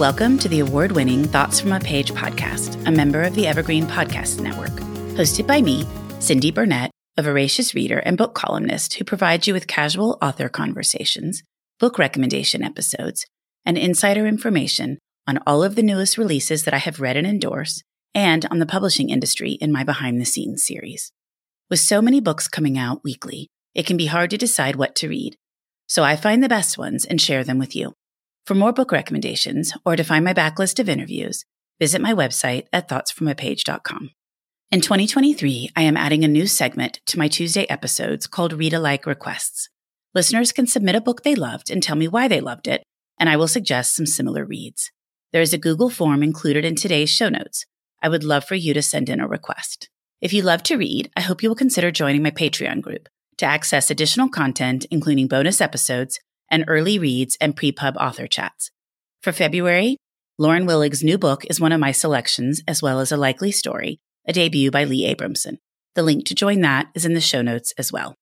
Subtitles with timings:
[0.00, 3.84] Welcome to the award winning Thoughts from a Page podcast, a member of the Evergreen
[3.84, 5.84] Podcast Network, hosted by me,
[6.20, 11.42] Cindy Burnett, a voracious reader and book columnist who provides you with casual author conversations,
[11.78, 13.26] book recommendation episodes,
[13.66, 17.82] and insider information on all of the newest releases that I have read and endorse,
[18.14, 21.12] and on the publishing industry in my behind the scenes series.
[21.68, 25.10] With so many books coming out weekly, it can be hard to decide what to
[25.10, 25.36] read.
[25.88, 27.92] So I find the best ones and share them with you.
[28.50, 31.44] For more book recommendations or to find my backlist of interviews,
[31.78, 34.10] visit my website at thoughtsfromapage.com.
[34.72, 39.06] In 2023, I am adding a new segment to my Tuesday episodes called Read Alike
[39.06, 39.68] Requests.
[40.16, 42.82] Listeners can submit a book they loved and tell me why they loved it,
[43.20, 44.90] and I will suggest some similar reads.
[45.32, 47.66] There is a Google form included in today's show notes.
[48.02, 49.88] I would love for you to send in a request.
[50.20, 53.46] If you love to read, I hope you will consider joining my Patreon group to
[53.46, 56.18] access additional content, including bonus episodes,
[56.50, 58.70] and early reads and pre-pub author chats.
[59.22, 59.96] For February,
[60.38, 64.00] Lauren Willig's new book is one of my selections, as well as a likely story,
[64.26, 65.58] a debut by Leigh Abramson.
[65.94, 68.14] The link to join that is in the show notes as well.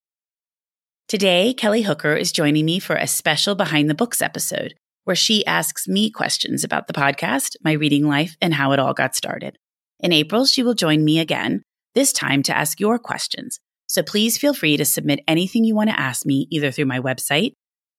[1.06, 5.46] Today, Kelly Hooker is joining me for a special Behind the Books episode, where she
[5.46, 9.56] asks me questions about the podcast, my reading life, and how it all got started.
[10.00, 11.62] In April, she will join me again,
[11.94, 13.58] this time to ask your questions.
[13.86, 17.00] So please feel free to submit anything you want to ask me either through my
[17.00, 17.52] website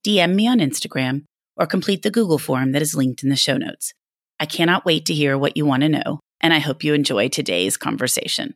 [0.06, 1.26] DM me on Instagram,
[1.58, 3.94] or complete the Google form that is linked in the show notes.
[4.40, 7.28] I cannot wait to hear what you want to know, and I hope you enjoy
[7.28, 8.56] today's conversation.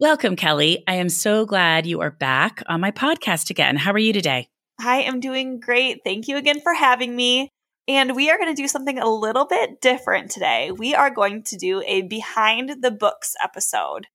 [0.00, 0.82] Welcome, Kelly.
[0.88, 3.76] I am so glad you are back on my podcast again.
[3.76, 4.48] How are you today?
[4.80, 5.98] I am doing great.
[6.06, 7.50] Thank you again for having me.
[7.86, 10.70] And we are going to do something a little bit different today.
[10.70, 14.06] We are going to do a behind the books episode.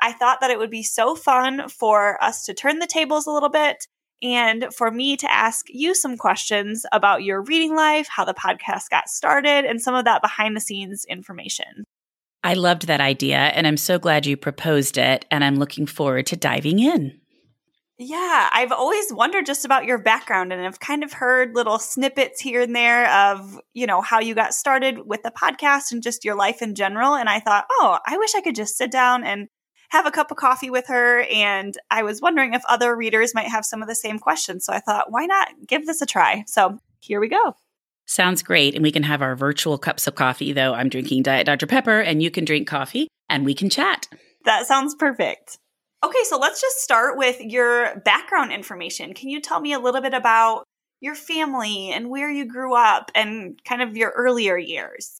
[0.00, 3.32] I thought that it would be so fun for us to turn the tables a
[3.32, 3.88] little bit
[4.22, 8.90] and for me to ask you some questions about your reading life, how the podcast
[8.90, 11.82] got started, and some of that behind the scenes information.
[12.44, 16.26] I loved that idea, and I'm so glad you proposed it, and I'm looking forward
[16.26, 17.20] to diving in.
[17.98, 22.40] Yeah, I've always wondered just about your background, and I've kind of heard little snippets
[22.40, 26.24] here and there of, you know, how you got started with the podcast and just
[26.24, 27.14] your life in general.
[27.14, 29.48] And I thought, oh, I wish I could just sit down and
[29.90, 31.20] have a cup of coffee with her.
[31.30, 34.64] And I was wondering if other readers might have some of the same questions.
[34.64, 36.44] So I thought, why not give this a try?
[36.48, 37.54] So here we go.
[38.12, 38.74] Sounds great.
[38.74, 41.66] And we can have our virtual cups of coffee, though I'm drinking Diet Dr.
[41.66, 44.06] Pepper and you can drink coffee and we can chat.
[44.44, 45.56] That sounds perfect.
[46.04, 49.14] Okay, so let's just start with your background information.
[49.14, 50.64] Can you tell me a little bit about
[51.00, 55.18] your family and where you grew up and kind of your earlier years?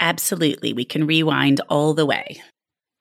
[0.00, 0.72] Absolutely.
[0.72, 2.42] We can rewind all the way.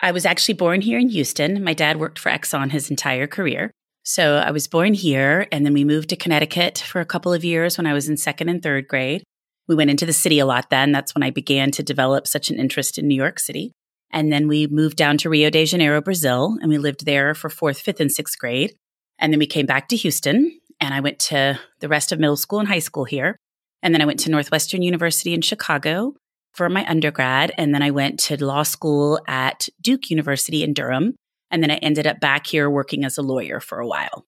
[0.01, 1.63] I was actually born here in Houston.
[1.63, 3.71] My dad worked for Exxon his entire career.
[4.07, 7.43] So I was born here, and then we moved to Connecticut for a couple of
[7.43, 9.23] years when I was in second and third grade.
[9.67, 10.91] We went into the city a lot then.
[10.91, 13.71] That's when I began to develop such an interest in New York City.
[14.11, 17.49] And then we moved down to Rio de Janeiro, Brazil, and we lived there for
[17.49, 18.75] fourth, fifth, and sixth grade.
[19.17, 22.37] And then we came back to Houston, and I went to the rest of middle
[22.37, 23.37] school and high school here.
[23.81, 26.13] And then I went to Northwestern University in Chicago
[26.53, 27.53] for my undergrad.
[27.57, 31.15] And then I went to law school at Duke University in Durham.
[31.51, 34.25] And then I ended up back here working as a lawyer for a while.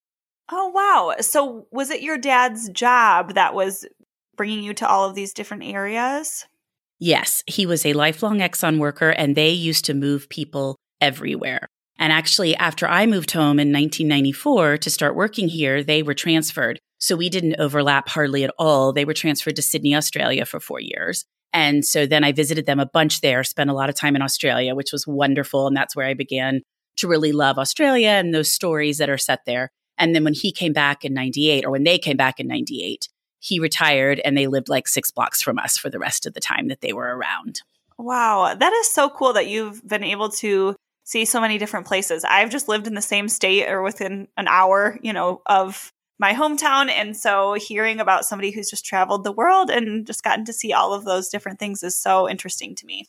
[0.51, 1.15] Oh, wow.
[1.19, 3.85] So was it your dad's job that was
[4.35, 6.45] bringing you to all of these different areas?
[6.99, 11.67] Yes, he was a lifelong Exxon worker and they used to move people everywhere.
[11.99, 16.79] And actually, after I moved home in 1994 to start working here, they were transferred.
[16.99, 18.93] So we didn't overlap hardly at all.
[18.93, 21.25] They were transferred to Sydney, Australia for four years.
[21.53, 24.21] And so then I visited them a bunch there, spent a lot of time in
[24.21, 25.67] Australia, which was wonderful.
[25.67, 26.61] And that's where I began
[26.97, 29.71] to really love Australia and those stories that are set there.
[29.97, 33.09] And then when he came back in 98, or when they came back in 98,
[33.39, 36.39] he retired and they lived like six blocks from us for the rest of the
[36.39, 37.61] time that they were around.
[37.97, 42.23] Wow, that is so cool that you've been able to see so many different places.
[42.25, 46.33] I've just lived in the same state or within an hour, you know, of my
[46.33, 46.89] hometown.
[46.89, 50.73] And so hearing about somebody who's just traveled the world and just gotten to see
[50.73, 53.07] all of those different things is so interesting to me.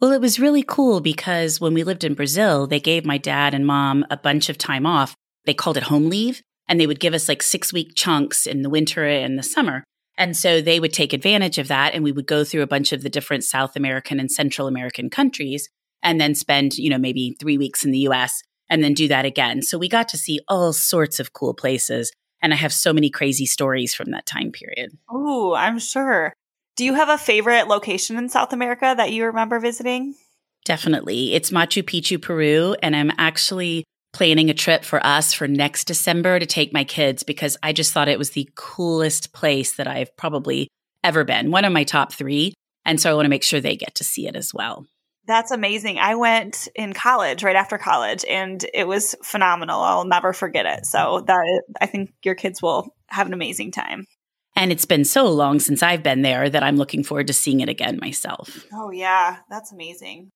[0.00, 3.52] Well, it was really cool because when we lived in Brazil, they gave my dad
[3.52, 5.16] and mom a bunch of time off.
[5.44, 8.62] They called it home leave, and they would give us like six week chunks in
[8.62, 9.82] the winter and the summer.
[10.16, 12.92] And so they would take advantage of that, and we would go through a bunch
[12.92, 15.68] of the different South American and Central American countries
[16.02, 19.24] and then spend, you know, maybe three weeks in the US and then do that
[19.24, 19.62] again.
[19.62, 22.12] So we got to see all sorts of cool places.
[22.40, 24.96] And I have so many crazy stories from that time period.
[25.10, 26.32] Oh, I'm sure.
[26.78, 30.14] Do you have a favorite location in South America that you remember visiting?
[30.64, 31.34] Definitely.
[31.34, 32.76] It's Machu Picchu, Peru.
[32.80, 33.82] And I'm actually
[34.12, 37.92] planning a trip for us for next December to take my kids because I just
[37.92, 40.68] thought it was the coolest place that I've probably
[41.02, 42.54] ever been, one of my top three.
[42.84, 44.86] And so I want to make sure they get to see it as well.
[45.26, 45.98] That's amazing.
[45.98, 49.80] I went in college, right after college, and it was phenomenal.
[49.80, 50.86] I'll never forget it.
[50.86, 54.06] So that I think your kids will have an amazing time.
[54.58, 57.60] And it's been so long since I've been there that I'm looking forward to seeing
[57.60, 58.66] it again myself.
[58.72, 60.30] Oh yeah, that's amazing.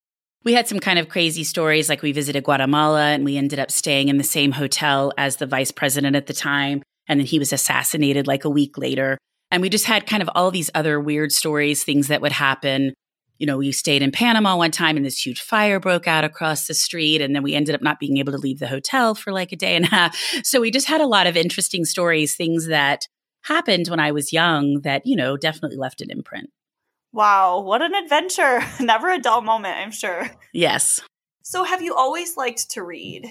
[0.44, 3.72] We had some kind of crazy stories like we visited Guatemala and we ended up
[3.72, 7.40] staying in the same hotel as the vice president at the time and then he
[7.40, 9.18] was assassinated like a week later.
[9.50, 12.94] And we just had kind of all these other weird stories, things that would happen
[13.42, 16.68] you know, we stayed in Panama one time and this huge fire broke out across
[16.68, 17.20] the street.
[17.20, 19.56] And then we ended up not being able to leave the hotel for like a
[19.56, 20.16] day and a half.
[20.44, 23.08] So we just had a lot of interesting stories, things that
[23.42, 26.50] happened when I was young that, you know, definitely left an imprint.
[27.12, 28.60] Wow, what an adventure.
[28.80, 30.30] Never a dull moment, I'm sure.
[30.52, 31.00] Yes.
[31.42, 33.26] So, have you always liked to read?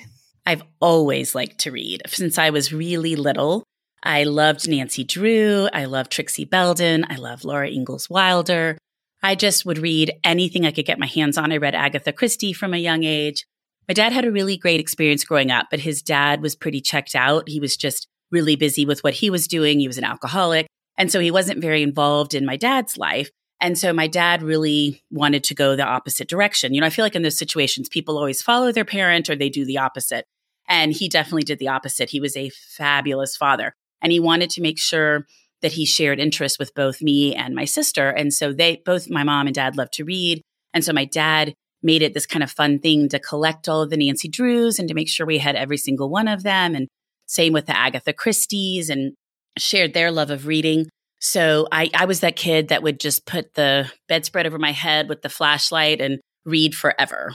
[0.45, 2.01] I've always liked to read.
[2.07, 3.63] Since I was really little,
[4.03, 5.67] I loved Nancy Drew.
[5.73, 7.05] I loved Trixie Belden.
[7.09, 8.77] I love Laura Ingalls Wilder.
[9.23, 11.51] I just would read anything I could get my hands on.
[11.51, 13.45] I read Agatha Christie from a young age.
[13.87, 17.15] My dad had a really great experience growing up, but his dad was pretty checked
[17.15, 17.47] out.
[17.47, 19.80] He was just really busy with what he was doing.
[19.80, 20.68] He was an alcoholic.
[20.98, 23.30] And so he wasn't very involved in my dad's life.
[23.60, 26.74] And so my dad really wanted to go the opposite direction.
[26.74, 29.50] You know, I feel like in those situations, people always follow their parent or they
[29.50, 30.25] do the opposite.
[30.68, 32.10] And he definitely did the opposite.
[32.10, 33.74] He was a fabulous father.
[34.01, 35.28] And he wanted to make sure
[35.62, 38.10] that he shared interests with both me and my sister.
[38.10, 40.42] And so they both, my mom and dad loved to read.
[40.74, 43.89] And so my dad made it this kind of fun thing to collect all of
[43.89, 46.75] the Nancy Drews and to make sure we had every single one of them.
[46.75, 46.88] And
[47.31, 49.13] same with the Agatha Christie's and
[49.57, 50.89] shared their love of reading.
[51.19, 55.07] So I, I was that kid that would just put the bedspread over my head
[55.07, 57.33] with the flashlight and read forever.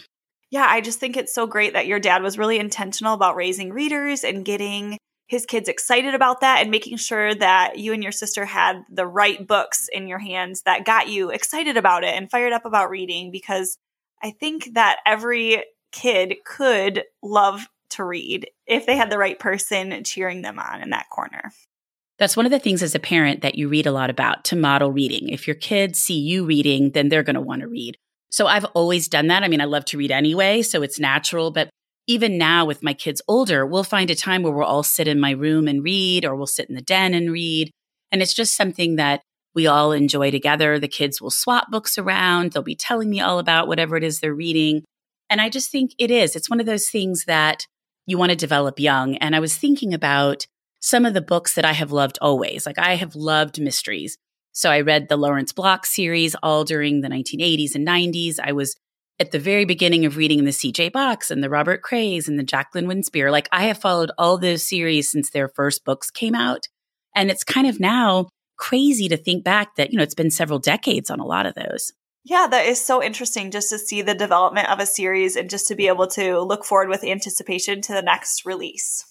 [0.51, 3.73] Yeah, I just think it's so great that your dad was really intentional about raising
[3.73, 4.99] readers and getting
[5.29, 9.07] his kids excited about that and making sure that you and your sister had the
[9.07, 12.91] right books in your hands that got you excited about it and fired up about
[12.91, 13.79] reading because
[14.23, 17.67] I think that every kid could love
[17.97, 21.53] to read if they had the right person cheering them on in that corner.
[22.19, 24.57] That's one of the things as a parent that you read a lot about to
[24.57, 25.29] model reading.
[25.29, 27.99] If your kids see you reading, then they're going to want to read.
[28.31, 29.43] So I've always done that.
[29.43, 31.69] I mean, I love to read anyway, so it's natural, but
[32.07, 35.21] even now with my kids older, we'll find a time where we'll all sit in
[35.21, 37.71] my room and read, or we'll sit in the den and read.
[38.13, 39.23] And it's just something that
[39.55, 40.79] we all enjoy together.
[40.79, 42.53] The kids will swap books around.
[42.53, 44.85] They'll be telling me all about whatever it is they're reading.
[45.29, 46.37] And I just think it is.
[46.37, 47.67] It's one of those things that
[48.07, 49.17] you want to develop young.
[49.17, 50.47] And I was thinking about
[50.81, 52.67] some of the books that I have loved always.
[52.67, 54.19] Like I have loved mysteries.
[54.53, 58.39] So I read the Lawrence Block series all during the 1980s and 90s.
[58.43, 58.77] I was
[59.19, 62.45] at the very beginning of reading the CJ Box and the Robert Crays and the
[62.45, 66.69] Jacqueline Winspear, like I have followed all those series since their first books came out.
[67.15, 70.59] And it's kind of now crazy to think back that, you know, it's been several
[70.59, 71.93] decades on a lot of those.
[72.29, 75.69] Yeah, that is so interesting just to see the development of a series and just
[75.69, 79.05] to be able to look forward with anticipation to the next release.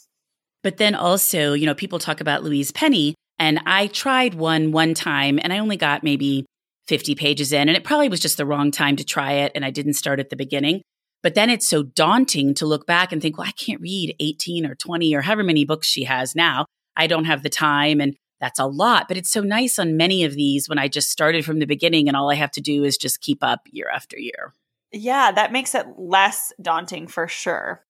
[0.63, 4.93] But then also, you know, people talk about Louise Penny, and I tried one one
[4.93, 6.45] time and I only got maybe
[6.87, 7.69] 50 pages in.
[7.69, 9.53] And it probably was just the wrong time to try it.
[9.55, 10.81] And I didn't start at the beginning.
[11.23, 14.65] But then it's so daunting to look back and think, well, I can't read 18
[14.65, 16.65] or 20 or however many books she has now.
[16.95, 18.01] I don't have the time.
[18.01, 19.07] And that's a lot.
[19.07, 22.07] But it's so nice on many of these when I just started from the beginning
[22.07, 24.53] and all I have to do is just keep up year after year.
[24.91, 27.83] Yeah, that makes it less daunting for sure.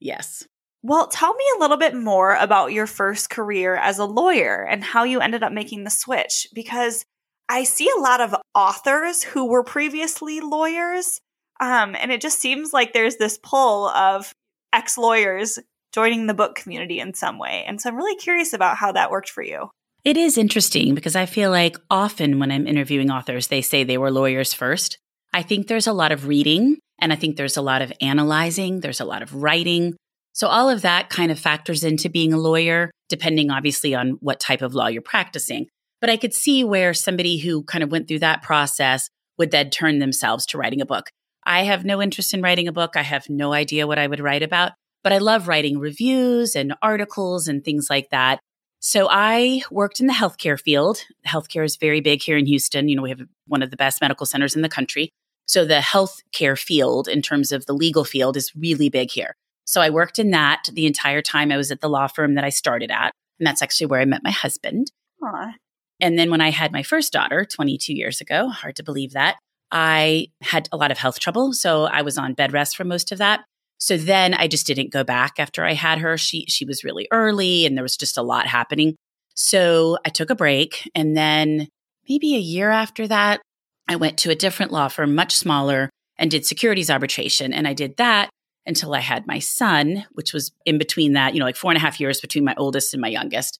[0.00, 0.46] Yes.
[0.82, 4.82] Well, tell me a little bit more about your first career as a lawyer and
[4.82, 7.04] how you ended up making the switch because
[7.50, 11.20] I see a lot of authors who were previously lawyers.
[11.60, 14.32] Um, and it just seems like there's this pull of
[14.72, 15.58] ex lawyers
[15.92, 17.64] joining the book community in some way.
[17.66, 19.70] And so I'm really curious about how that worked for you.
[20.02, 23.98] It is interesting because I feel like often when I'm interviewing authors, they say they
[23.98, 24.98] were lawyers first.
[25.32, 28.80] I think there's a lot of reading and I think there's a lot of analyzing,
[28.80, 29.96] there's a lot of writing.
[30.32, 34.40] So all of that kind of factors into being a lawyer, depending obviously on what
[34.40, 35.66] type of law you're practicing.
[36.00, 39.68] But I could see where somebody who kind of went through that process would then
[39.68, 41.10] turn themselves to writing a book.
[41.44, 42.96] I have no interest in writing a book.
[42.96, 46.74] I have no idea what I would write about, but I love writing reviews and
[46.80, 48.40] articles and things like that.
[48.80, 51.04] So I worked in the healthcare field.
[51.26, 52.88] Healthcare is very big here in Houston.
[52.88, 55.10] You know, we have one of the best medical centers in the country.
[55.46, 59.34] So the healthcare field, in terms of the legal field, is really big here.
[59.66, 62.44] So I worked in that the entire time I was at the law firm that
[62.44, 63.12] I started at.
[63.38, 64.90] And that's actually where I met my husband.
[65.22, 65.52] Aww.
[66.00, 69.36] And then when I had my first daughter 22 years ago, hard to believe that,
[69.70, 71.52] I had a lot of health trouble.
[71.52, 73.44] So I was on bed rest for most of that.
[73.80, 76.16] So then I just didn't go back after I had her.
[76.18, 78.94] She she was really early and there was just a lot happening.
[79.34, 81.68] So I took a break and then
[82.08, 83.40] maybe a year after that,
[83.88, 87.52] I went to a different law firm, much smaller, and did securities arbitration.
[87.52, 88.30] And I did that
[88.66, 91.78] until I had my son, which was in between that, you know, like four and
[91.78, 93.58] a half years between my oldest and my youngest.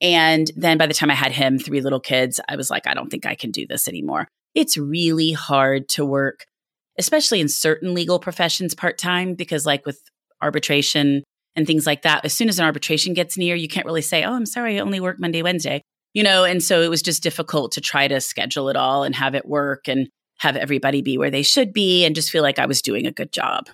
[0.00, 2.94] And then by the time I had him, three little kids, I was like, I
[2.94, 4.28] don't think I can do this anymore.
[4.54, 6.46] It's really hard to work
[6.98, 10.00] especially in certain legal professions part time, because like with
[10.42, 11.22] arbitration
[11.56, 14.24] and things like that, as soon as an arbitration gets near, you can't really say,
[14.24, 15.82] oh, I'm sorry, I only work Monday, Wednesday,
[16.14, 16.44] you know?
[16.44, 19.46] And so it was just difficult to try to schedule it all and have it
[19.46, 22.82] work and have everybody be where they should be and just feel like I was
[22.82, 23.68] doing a good job.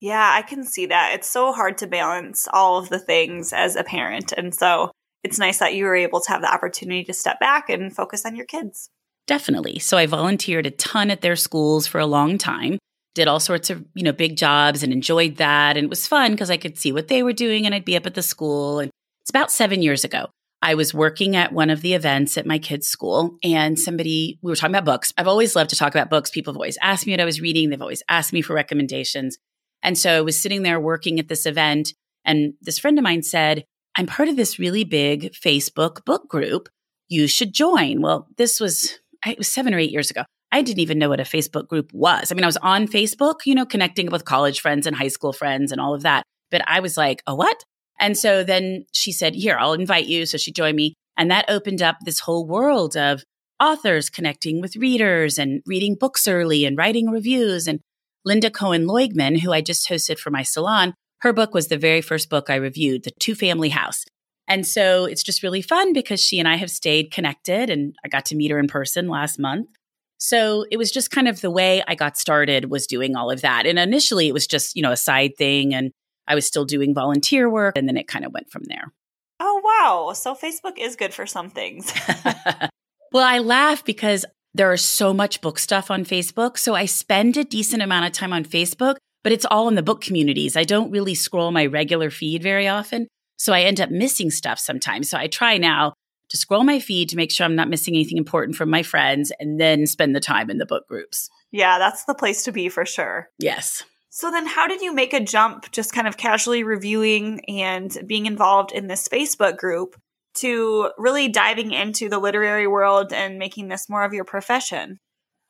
[0.00, 1.12] Yeah, I can see that.
[1.14, 4.32] It's so hard to balance all of the things as a parent.
[4.32, 4.90] And so
[5.22, 8.26] it's nice that you were able to have the opportunity to step back and focus
[8.26, 8.88] on your kids.
[9.26, 9.78] Definitely.
[9.78, 12.78] So I volunteered a ton at their schools for a long time,
[13.14, 15.76] did all sorts of, you know, big jobs and enjoyed that.
[15.76, 17.96] And it was fun because I could see what they were doing and I'd be
[17.96, 18.80] up at the school.
[18.80, 20.26] And it's about seven years ago.
[20.60, 24.50] I was working at one of the events at my kids' school and somebody, we
[24.50, 25.12] were talking about books.
[25.18, 26.30] I've always loved to talk about books.
[26.30, 27.70] People have always asked me what I was reading.
[27.70, 29.38] They've always asked me for recommendations.
[29.82, 33.22] And so I was sitting there working at this event and this friend of mine
[33.22, 33.64] said,
[33.96, 36.68] I'm part of this really big Facebook book group.
[37.08, 38.00] You should join.
[38.00, 40.24] Well, this was it was seven or eight years ago.
[40.50, 42.30] I didn't even know what a Facebook group was.
[42.30, 45.32] I mean, I was on Facebook, you know, connecting with college friends and high school
[45.32, 46.24] friends and all of that.
[46.50, 47.64] But I was like, a what?
[47.98, 50.26] And so then she said, Here, I'll invite you.
[50.26, 50.94] So she joined me.
[51.16, 53.22] And that opened up this whole world of
[53.60, 57.66] authors connecting with readers and reading books early and writing reviews.
[57.66, 57.80] And
[58.24, 62.00] Linda Cohen Loigman, who I just hosted for my salon, her book was the very
[62.00, 64.04] first book I reviewed, The Two Family House.
[64.52, 68.08] And so it's just really fun because she and I have stayed connected and I
[68.08, 69.70] got to meet her in person last month.
[70.18, 73.40] So it was just kind of the way I got started was doing all of
[73.40, 73.64] that.
[73.64, 75.90] And initially it was just, you know, a side thing and
[76.28, 78.92] I was still doing volunteer work and then it kind of went from there.
[79.40, 80.12] Oh, wow.
[80.12, 81.90] So Facebook is good for some things.
[83.12, 86.58] well, I laugh because there is so much book stuff on Facebook.
[86.58, 89.82] So I spend a decent amount of time on Facebook, but it's all in the
[89.82, 90.58] book communities.
[90.58, 93.08] I don't really scroll my regular feed very often.
[93.42, 95.10] So I end up missing stuff sometimes.
[95.10, 95.94] So I try now
[96.28, 99.32] to scroll my feed to make sure I'm not missing anything important from my friends
[99.40, 101.28] and then spend the time in the book groups.
[101.50, 103.30] Yeah, that's the place to be for sure.
[103.40, 103.82] Yes.
[104.10, 108.26] So then how did you make a jump just kind of casually reviewing and being
[108.26, 109.96] involved in this Facebook group
[110.34, 115.00] to really diving into the literary world and making this more of your profession?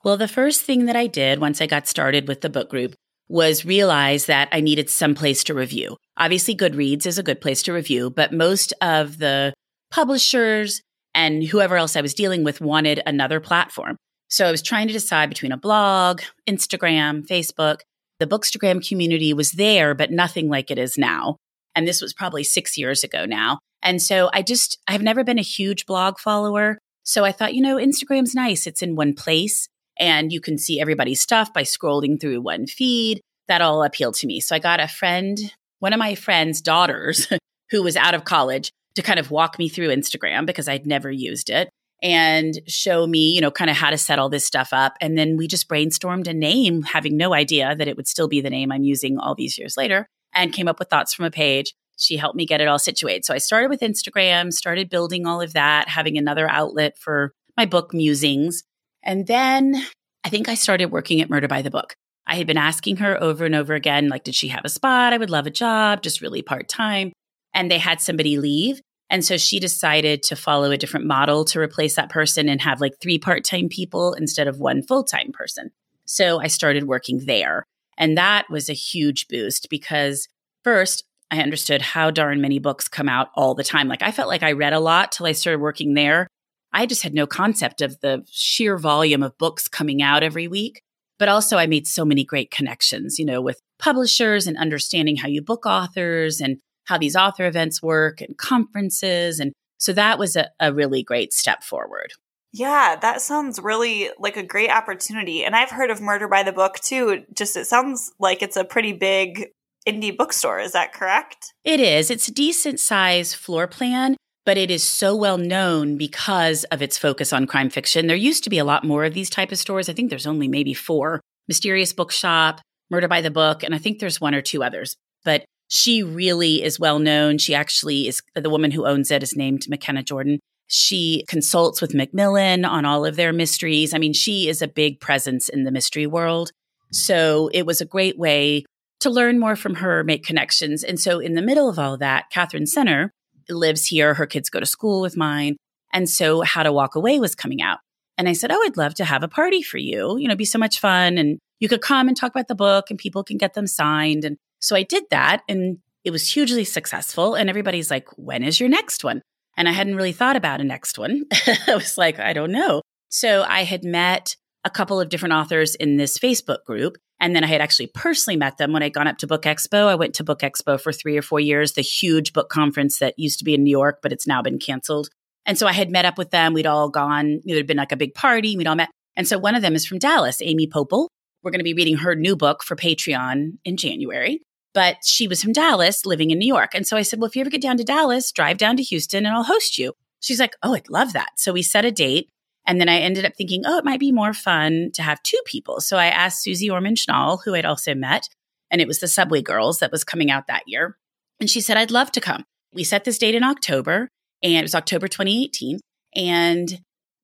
[0.02, 2.94] Well, the first thing that I did once I got started with the book group
[3.32, 5.96] was realize that I needed some place to review.
[6.18, 9.54] Obviously, Goodreads is a good place to review, but most of the
[9.90, 10.82] publishers
[11.14, 13.96] and whoever else I was dealing with wanted another platform.
[14.28, 17.78] So I was trying to decide between a blog, Instagram, Facebook.
[18.20, 21.36] The Bookstagram community was there, but nothing like it is now.
[21.74, 23.60] And this was probably six years ago now.
[23.82, 26.76] And so I just, I've never been a huge blog follower.
[27.02, 28.66] So I thought, you know, Instagram's nice.
[28.66, 29.68] It's in one place
[30.02, 33.21] and you can see everybody's stuff by scrolling through one feed.
[33.47, 34.40] That all appealed to me.
[34.40, 35.38] So I got a friend,
[35.78, 37.28] one of my friend's daughters,
[37.71, 41.11] who was out of college, to kind of walk me through Instagram because I'd never
[41.11, 41.71] used it
[42.02, 44.94] and show me, you know, kind of how to set all this stuff up.
[45.00, 48.40] And then we just brainstormed a name, having no idea that it would still be
[48.40, 51.30] the name I'm using all these years later, and came up with thoughts from a
[51.30, 51.75] page.
[51.97, 53.25] She helped me get it all situated.
[53.25, 57.66] So I started with Instagram, started building all of that, having another outlet for my
[57.66, 58.64] book musings.
[59.02, 59.82] And then
[60.25, 61.94] I think I started working at Murder by the Book.
[62.26, 65.12] I had been asking her over and over again, like, did she have a spot?
[65.12, 67.12] I would love a job, just really part time.
[67.52, 68.80] And they had somebody leave.
[69.11, 72.80] And so she decided to follow a different model to replace that person and have
[72.80, 75.71] like three part time people instead of one full time person.
[76.06, 77.64] So I started working there.
[77.99, 80.28] And that was a huge boost because
[80.64, 83.88] First, I understood how darn many books come out all the time.
[83.88, 86.28] Like I felt like I read a lot till I started working there.
[86.73, 90.83] I just had no concept of the sheer volume of books coming out every week.
[91.19, 95.29] But also, I made so many great connections, you know, with publishers and understanding how
[95.29, 99.38] you book authors and how these author events work and conferences.
[99.38, 102.12] And so that was a, a really great step forward.
[102.52, 105.45] Yeah, that sounds really like a great opportunity.
[105.45, 107.25] And I've heard of Murder by the Book too.
[107.35, 109.49] Just it sounds like it's a pretty big
[109.88, 110.61] indie bookstore.
[110.61, 111.55] Is that correct?
[111.64, 112.11] It is.
[112.11, 116.99] It's a decent size floor plan, but it is so well known because of its
[116.99, 118.06] focus on crime fiction.
[118.06, 119.88] There used to be a lot more of these type of stores.
[119.88, 121.20] I think there's only maybe four.
[121.49, 124.96] Mysterious Bookshop, Murder by the Book, and I think there's one or two others.
[125.25, 127.38] But she really is well known.
[127.38, 130.38] She actually is the woman who owns it is named McKenna Jordan.
[130.66, 133.94] She consults with Macmillan on all of their mysteries.
[133.94, 136.50] I mean, she is a big presence in the mystery world.
[136.90, 138.64] So it was a great way
[139.00, 140.84] to learn more from her, make connections.
[140.84, 143.11] And so, in the middle of all that, Katherine Center
[143.49, 144.14] lives here.
[144.14, 145.56] Her kids go to school with mine.
[145.92, 147.78] And so, How to Walk Away was coming out.
[148.18, 150.16] And I said, Oh, I'd love to have a party for you.
[150.18, 151.18] You know, be so much fun.
[151.18, 154.25] And you could come and talk about the book and people can get them signed.
[154.25, 157.34] And so I did that and it was hugely successful.
[157.34, 159.22] And everybody's like, When is your next one?
[159.56, 161.25] And I hadn't really thought about a next one.
[161.68, 162.82] I was like, I don't know.
[163.11, 166.96] So I had met a couple of different authors in this Facebook group.
[167.23, 169.87] And then I had actually personally met them when I'd gone up to Book Expo.
[169.87, 173.17] I went to Book Expo for three or four years, the huge book conference that
[173.17, 175.09] used to be in New York, but it's now been canceled.
[175.47, 176.52] And so I had met up with them.
[176.52, 178.57] We'd all gone, you know, there'd been like a big party.
[178.57, 178.91] We'd all met.
[179.14, 181.07] And so one of them is from Dallas, Amy Poeppel.
[181.45, 184.41] We're going to be reading her new book for Patreon in January.
[184.75, 186.75] But she was from Dallas, living in New York.
[186.75, 188.83] And so I said, Well, if you ever get down to Dallas, drive down to
[188.83, 189.93] Houston and I'll host you.
[190.19, 191.31] She's like, Oh, I'd love that.
[191.37, 192.29] So we set a date.
[192.66, 195.40] And then I ended up thinking, oh, it might be more fun to have two
[195.45, 195.81] people.
[195.81, 198.28] So I asked Susie Orman Schnall, who I'd also met,
[198.71, 200.97] and it was the Subway Girls that was coming out that year.
[201.40, 202.45] And she said, I'd love to come.
[202.73, 204.09] We set this date in October,
[204.42, 205.81] and it was October 2018.
[206.14, 206.80] And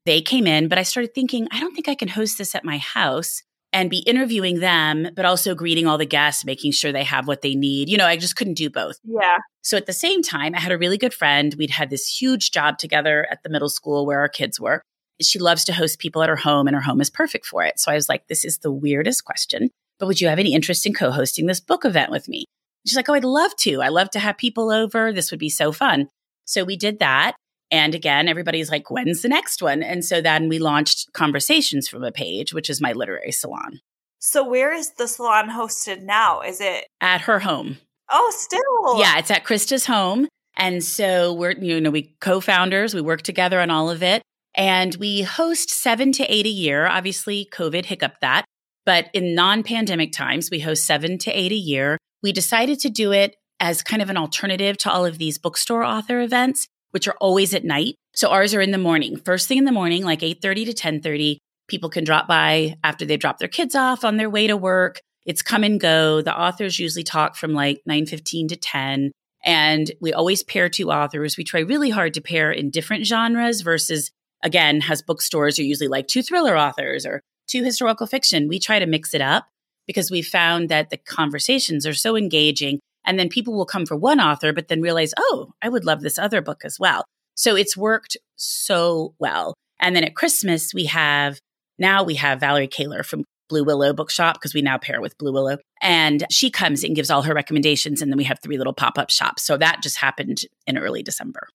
[0.07, 2.65] they came in, but I started thinking, I don't think I can host this at
[2.65, 7.05] my house and be interviewing them, but also greeting all the guests, making sure they
[7.05, 7.89] have what they need.
[7.89, 8.97] You know, I just couldn't do both.
[9.05, 9.39] Yeah.
[9.63, 11.55] So at the same time, I had a really good friend.
[11.59, 14.83] We'd had this huge job together at the middle school where our kids were
[15.21, 17.79] she loves to host people at her home and her home is perfect for it.
[17.79, 20.87] So I was like, this is the weirdest question, but would you have any interest
[20.87, 22.45] in co hosting this book event with me?
[22.87, 23.83] She's like, oh, I'd love to.
[23.83, 25.13] I love to have people over.
[25.13, 26.09] This would be so fun.
[26.45, 27.35] So we did that.
[27.71, 29.83] And again, everybody's like, when's the next one?
[29.83, 33.81] And so then we launched Conversations from a Page, which is my literary salon.
[34.21, 36.41] So where is the salon hosted now?
[36.41, 37.77] Is it at her home?
[38.11, 39.01] Oh, still.
[39.01, 40.29] Yeah, it's at Krista's home.
[40.57, 44.23] And so we're, you know, we co founders, we work together on all of it.
[44.55, 46.87] And we host seven to eight a year.
[46.87, 48.45] Obviously, COVID hiccuped that.
[48.85, 51.99] But in non pandemic times, we host seven to eight a year.
[52.23, 55.85] We decided to do it as kind of an alternative to all of these bookstore
[55.85, 57.97] author events, which are always at night.
[58.15, 59.17] So ours are in the morning.
[59.17, 63.17] First thing in the morning, like 8:30 to 10:30, people can drop by after they
[63.17, 65.01] drop their kids off on their way to work.
[65.27, 66.23] It's come and go.
[66.23, 69.13] The authors usually talk from like 9:15 to 10.
[69.45, 71.37] And we always pair two authors.
[71.37, 74.11] We try really hard to pair in different genres versus
[74.43, 78.49] again, has bookstores are usually like two thriller authors or two historical fiction.
[78.49, 79.47] We try to mix it up
[79.87, 82.81] because we found that the conversations are so engaging.
[83.05, 86.03] And then people will come for one author, but then realize, oh, I would love
[86.03, 87.05] this other book as well.
[87.35, 89.55] So it's worked so well.
[89.81, 91.39] And then at Christmas, we have
[91.79, 95.33] now we have Valerie Koehler from Blue Willow Bookshop because we now pair with Blue
[95.33, 95.59] Willow.
[95.81, 98.03] And she comes and gives all her recommendations.
[98.03, 99.43] And then we have three little pop up shops.
[99.45, 101.49] So that just happened in early December.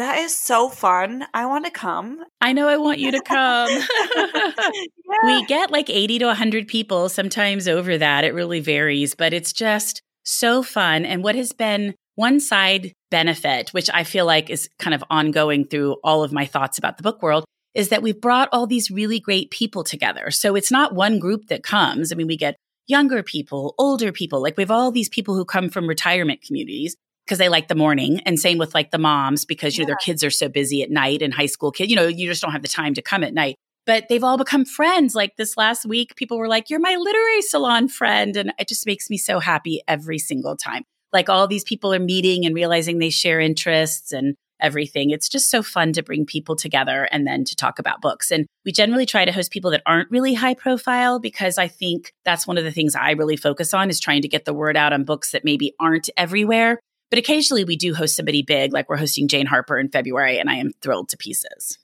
[0.00, 1.26] That is so fun.
[1.34, 2.24] I want to come.
[2.40, 3.68] I know I want you to come.
[4.16, 5.26] yeah.
[5.26, 8.24] We get like 80 to 100 people, sometimes over that.
[8.24, 11.04] It really varies, but it's just so fun.
[11.04, 15.66] And what has been one side benefit, which I feel like is kind of ongoing
[15.66, 18.90] through all of my thoughts about the book world, is that we've brought all these
[18.90, 20.30] really great people together.
[20.30, 22.10] So it's not one group that comes.
[22.10, 25.44] I mean, we get younger people, older people, like we have all these people who
[25.44, 29.44] come from retirement communities because they like the morning and same with like the moms
[29.44, 31.96] because you know their kids are so busy at night and high school kids you
[31.96, 33.56] know you just don't have the time to come at night.
[33.86, 37.42] But they've all become friends like this last week people were like you're my literary
[37.42, 40.84] salon friend and it just makes me so happy every single time.
[41.12, 45.10] Like all these people are meeting and realizing they share interests and everything.
[45.10, 48.30] It's just so fun to bring people together and then to talk about books.
[48.30, 52.12] And we generally try to host people that aren't really high profile because i think
[52.24, 54.76] that's one of the things i really focus on is trying to get the word
[54.76, 56.78] out on books that maybe aren't everywhere
[57.10, 60.48] but occasionally we do host somebody big, like we're hosting Jane Harper in February, and
[60.48, 61.78] I am thrilled to pieces.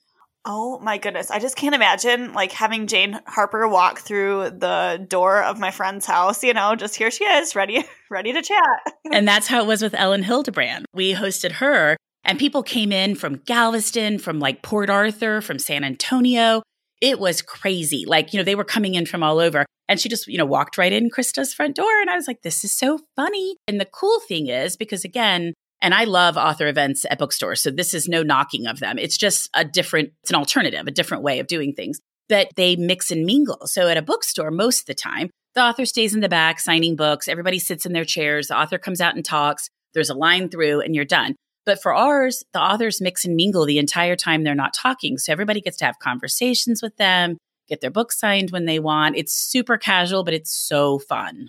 [0.49, 1.33] Oh my goodness.
[1.33, 6.07] I just can't imagine like having Jane Harper walk through the door of my friend's
[6.07, 8.81] house, you know, just here she is, ready ready to chat.
[9.13, 10.85] and that's how it was with Elin Hilderbrand.
[10.95, 15.83] We hosted her and people came in from Galveston, from like Port Arthur, from San
[15.83, 16.63] Antonio.
[17.01, 18.05] It was crazy.
[18.07, 19.67] Like, you know, they were coming in from all over.
[19.89, 22.01] And she just, you know, walked right in Krista's front door.
[22.01, 23.57] And I was like, this is so funny.
[23.69, 27.61] And the cool thing is, because again, and I love author events at bookstores.
[27.61, 28.99] So this is no knocking of them.
[28.99, 32.77] It's just a different, it's an alternative, a different way of doing things that they
[32.77, 33.67] mix and mingle.
[33.67, 36.97] So at a bookstore, most of the time, the author stays in the back signing
[36.97, 37.29] books.
[37.29, 38.49] Everybody sits in their chairs.
[38.49, 39.69] The author comes out and talks.
[39.95, 41.37] There's a line through and you're done.
[41.67, 45.19] But for ours, the authors mix and mingle the entire time they're not talking.
[45.19, 47.37] So everybody gets to have conversations with them,
[47.69, 49.17] get their book signed when they want.
[49.17, 51.49] It's super casual, but it's so fun.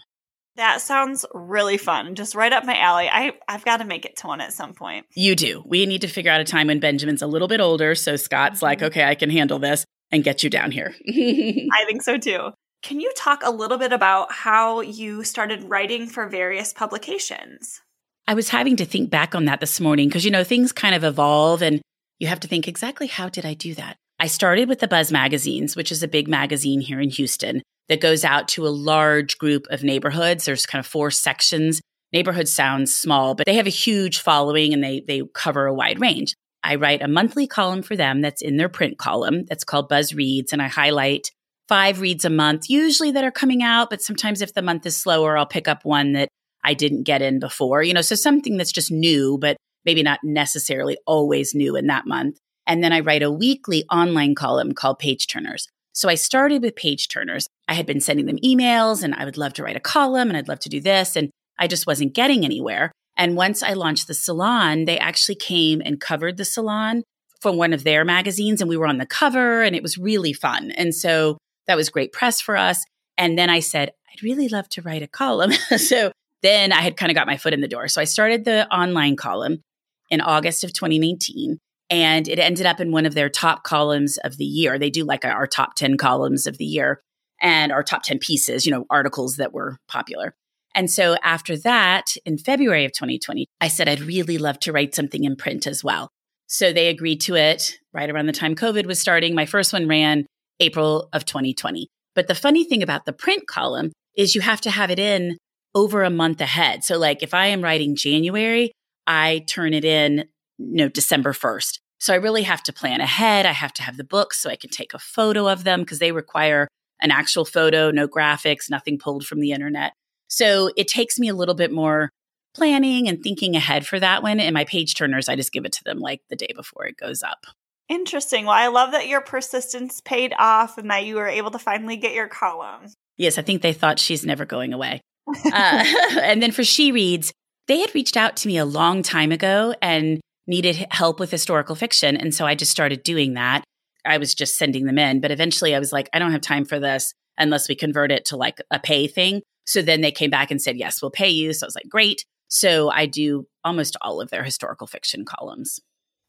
[0.56, 2.15] That sounds really fun.
[2.15, 3.08] Just right up my alley.
[3.08, 5.06] I, I've got to make it to one at some point.
[5.13, 5.62] You do.
[5.67, 7.93] We need to figure out a time when Benjamin's a little bit older.
[7.93, 8.65] So Scott's mm-hmm.
[8.65, 10.95] like, okay, I can handle this and get you down here.
[11.08, 12.49] I think so too.
[12.82, 17.82] Can you talk a little bit about how you started writing for various publications?
[18.28, 20.94] I was having to think back on that this morning because, you know, things kind
[20.94, 21.82] of evolve and
[22.20, 23.96] you have to think exactly how did I do that?
[24.20, 28.02] I started with the Buzz Magazines, which is a big magazine here in Houston that
[28.02, 30.44] goes out to a large group of neighborhoods.
[30.44, 31.80] There's kind of four sections.
[32.12, 36.02] Neighborhood sounds small, but they have a huge following and they, they cover a wide
[36.02, 36.36] range.
[36.63, 40.13] I write a monthly column for them that's in their print column that's called Buzz
[40.13, 41.32] Reads, and I highlight
[41.70, 44.98] five reads a month, usually that are coming out, but sometimes if the month is
[44.98, 46.30] slower, I'll pick up one that
[46.67, 50.19] I didn't get in before, you know, so something that's just new, but maybe not
[50.21, 52.38] necessarily always new in that month.
[52.67, 55.65] And then I write a weekly online column called Page Turners.
[55.93, 57.47] So I started with page turners.
[57.69, 60.36] I had been sending them emails and I would love to write a column and
[60.36, 61.15] I'd love to do this.
[61.15, 62.91] And I just wasn't getting anywhere.
[63.15, 67.03] And once I launched the salon, they actually came and covered the salon
[67.41, 70.34] from one of their magazines and we were on the cover and it was really
[70.34, 70.71] fun.
[70.71, 72.84] And so that was great press for us.
[73.17, 75.51] And then I said, I'd really love to write a column.
[75.77, 77.88] so then I had kind of got my foot in the door.
[77.88, 79.62] So I started the online column
[80.10, 81.58] in August of 2019
[81.89, 84.78] and it ended up in one of their top columns of the year.
[84.78, 87.02] They do like our top 10 columns of the year
[87.41, 90.36] and our top 10 pieces, you know, articles that were popular.
[90.76, 94.93] And so after that, in February of 2020, I said, I'd really love to write
[94.93, 96.10] something in print as well.
[96.47, 99.34] So they agreed to it right around the time COVID was starting.
[99.34, 100.26] My first one ran
[100.60, 101.88] April of 2020.
[102.15, 105.38] But the funny thing about the print column is you have to have it in
[105.78, 106.84] over a month ahead.
[106.84, 108.72] So, like if I am writing January,
[109.06, 110.26] I turn it in
[110.58, 111.80] you know, December 1st.
[112.00, 113.46] So I really have to plan ahead.
[113.46, 116.00] I have to have the books so I can take a photo of them because
[116.00, 116.68] they require
[117.00, 119.94] an actual photo, no graphics, nothing pulled from the internet.
[120.28, 122.10] So it takes me a little bit more
[122.56, 124.40] planning and thinking ahead for that one.
[124.40, 126.98] And my page turners, I just give it to them like the day before it
[126.98, 127.46] goes up.
[127.88, 128.46] Interesting.
[128.46, 131.98] Well, I love that your persistence paid off and that you were able to finally
[131.98, 132.92] get your column.
[133.16, 135.02] Yes, I think they thought she's never going away.
[135.28, 135.86] Uh,
[136.22, 137.32] and then for She Reads,
[137.68, 141.76] they had reached out to me a long time ago and needed help with historical
[141.76, 142.16] fiction.
[142.16, 143.63] And so I just started doing that.
[144.06, 145.20] I was just sending them in.
[145.20, 148.26] But eventually I was like, I don't have time for this unless we convert it
[148.26, 149.42] to like a pay thing.
[149.66, 151.52] So then they came back and said, yes, we'll pay you.
[151.54, 152.24] So I was like, great.
[152.48, 155.82] So I do almost all of their historical fiction columns.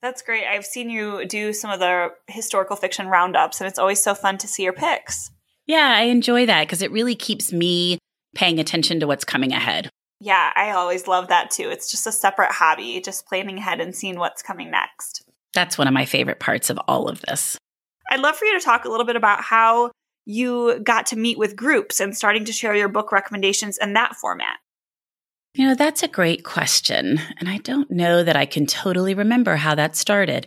[0.03, 0.45] That's great.
[0.47, 4.39] I've seen you do some of the historical fiction roundups, and it's always so fun
[4.39, 5.31] to see your picks.
[5.67, 7.99] Yeah, I enjoy that because it really keeps me
[8.35, 9.91] paying attention to what's coming ahead.
[10.21, 11.69] Yeah, I always love that too.
[11.71, 15.23] It's just a separate hobby, just planning ahead and seeing what's coming next.
[15.55, 17.57] That's one of my favorite parts of all of this.
[18.11, 19.93] I'd love for you to talk a little bit about how
[20.25, 24.15] you got to meet with groups and starting to share your book recommendations in that
[24.17, 24.59] format.
[25.55, 27.21] You know, that's a great question.
[27.39, 30.47] And I don't know that I can totally remember how that started.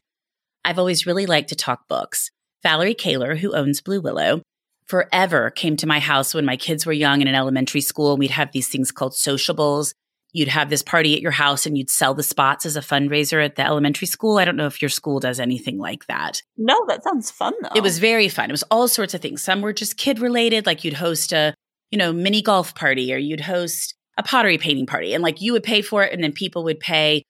[0.63, 2.29] I've always really liked to talk books.
[2.63, 4.41] Valerie Koehler, who owns Blue Willow,
[4.87, 8.17] forever came to my house when my kids were young and in elementary school.
[8.17, 9.93] We'd have these things called sociables.
[10.33, 13.43] You'd have this party at your house and you'd sell the spots as a fundraiser
[13.43, 14.37] at the elementary school.
[14.37, 16.41] I don't know if your school does anything like that.
[16.57, 17.75] No, that sounds fun though.
[17.75, 18.49] It was very fun.
[18.49, 19.41] It was all sorts of things.
[19.41, 21.53] Some were just kid related, like you'd host a,
[21.89, 25.51] you know, mini golf party or you'd host a pottery painting party and like you
[25.53, 27.23] would pay for it and then people would pay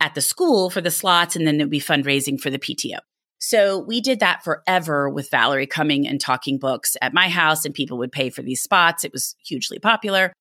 [0.00, 2.98] at the school for the slots and then there'd be fundraising for the PTO.
[3.44, 7.74] So we did that forever with Valerie coming and talking books at my house, and
[7.74, 9.04] people would pay for these spots.
[9.04, 10.32] It was hugely popular.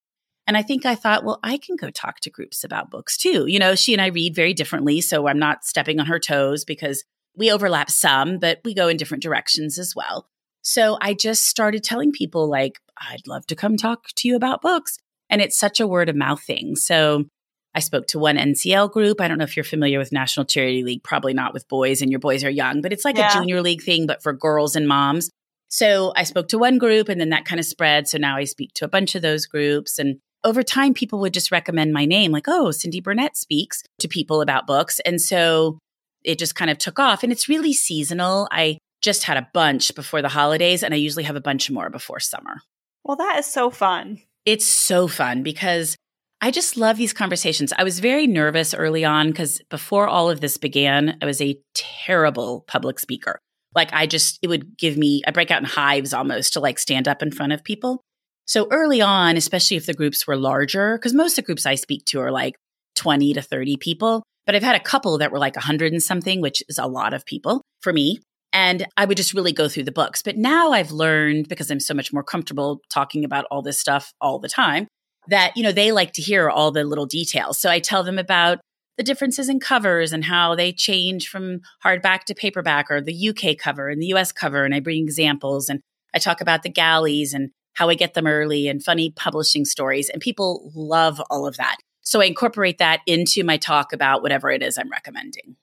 [0.45, 3.47] And I think I thought, well, I can go talk to groups about books too.
[3.47, 5.01] You know, she and I read very differently.
[5.01, 7.03] So I'm not stepping on her toes because
[7.35, 10.27] we overlap some, but we go in different directions as well.
[10.61, 14.61] So I just started telling people, like, I'd love to come talk to you about
[14.61, 14.97] books.
[15.27, 16.75] And it's such a word of mouth thing.
[16.75, 17.25] So
[17.73, 19.21] I spoke to one NCL group.
[19.21, 22.12] I don't know if you're familiar with National Charity League, probably not with boys and
[22.12, 23.31] your boys are young, but it's like yeah.
[23.31, 25.29] a junior league thing, but for girls and moms.
[25.69, 28.07] So I spoke to one group and then that kind of spread.
[28.07, 29.99] So now I speak to a bunch of those groups.
[29.99, 34.10] And over time, people would just recommend my name, like, oh, Cindy Burnett speaks to
[34.10, 34.99] people about books.
[35.01, 35.79] And so
[36.23, 37.23] it just kind of took off.
[37.23, 38.49] And it's really seasonal.
[38.51, 41.89] I just had a bunch before the holidays, and I usually have a bunch more
[41.89, 42.62] before summer.
[43.03, 44.19] Well, that is so fun.
[44.45, 45.95] It's so fun because
[46.43, 47.71] I just love these conversations.
[47.77, 51.60] I was very nervous early on because before all of this began, I was a
[51.75, 53.38] terrible public speaker.
[53.75, 56.80] Like I just, it would give me, I break out in hives almost to like
[56.80, 58.01] stand up in front of people.
[58.47, 61.75] So early on, especially if the groups were larger, because most of the groups I
[61.75, 62.56] speak to are like
[62.95, 66.41] 20 to 30 people, but I've had a couple that were like 100 and something,
[66.41, 68.19] which is a lot of people for me.
[68.51, 70.23] And I would just really go through the books.
[70.23, 74.12] But now I've learned because I'm so much more comfortable talking about all this stuff
[74.19, 74.88] all the time
[75.32, 77.58] that, you know, they like to hear all the little details.
[77.58, 78.60] So I tell them about
[78.98, 83.58] the differences in covers and how they change from hardback to paperback or the UK
[83.58, 84.65] cover and the US cover.
[84.65, 85.80] And I bring examples and
[86.13, 90.10] I talk about the galleys and how I get them early and funny publishing stories.
[90.10, 91.78] And people love all of that.
[92.02, 95.56] So I incorporate that into my talk about whatever it is I'm recommending.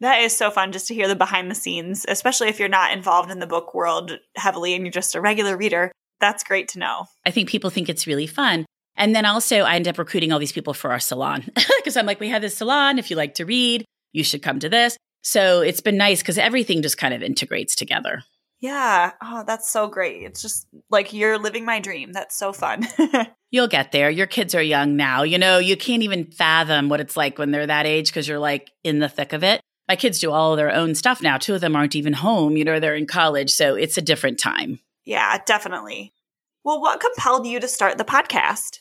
[0.00, 2.92] That is so fun just to hear the behind the scenes, especially if you're not
[2.92, 5.90] involved in the book world heavily and you're just a regular reader.
[6.20, 7.06] That's great to know.
[7.24, 8.66] I think people think it's really fun.
[8.96, 11.44] And then also, I end up recruiting all these people for our salon
[11.76, 12.98] because I'm like, we have this salon.
[12.98, 14.96] If you like to read, you should come to this.
[15.22, 18.22] So it's been nice because everything just kind of integrates together.
[18.60, 19.12] Yeah.
[19.22, 20.22] Oh, that's so great.
[20.22, 22.12] It's just like you're living my dream.
[22.12, 22.86] That's so fun.
[23.50, 24.10] You'll get there.
[24.10, 25.22] Your kids are young now.
[25.22, 28.38] You know, you can't even fathom what it's like when they're that age because you're
[28.38, 29.60] like in the thick of it.
[29.86, 31.36] My kids do all their own stuff now.
[31.36, 33.50] Two of them aren't even home, you know, they're in college.
[33.50, 34.80] So it's a different time.
[35.04, 36.14] Yeah, definitely.
[36.64, 38.78] Well, what compelled you to start the podcast?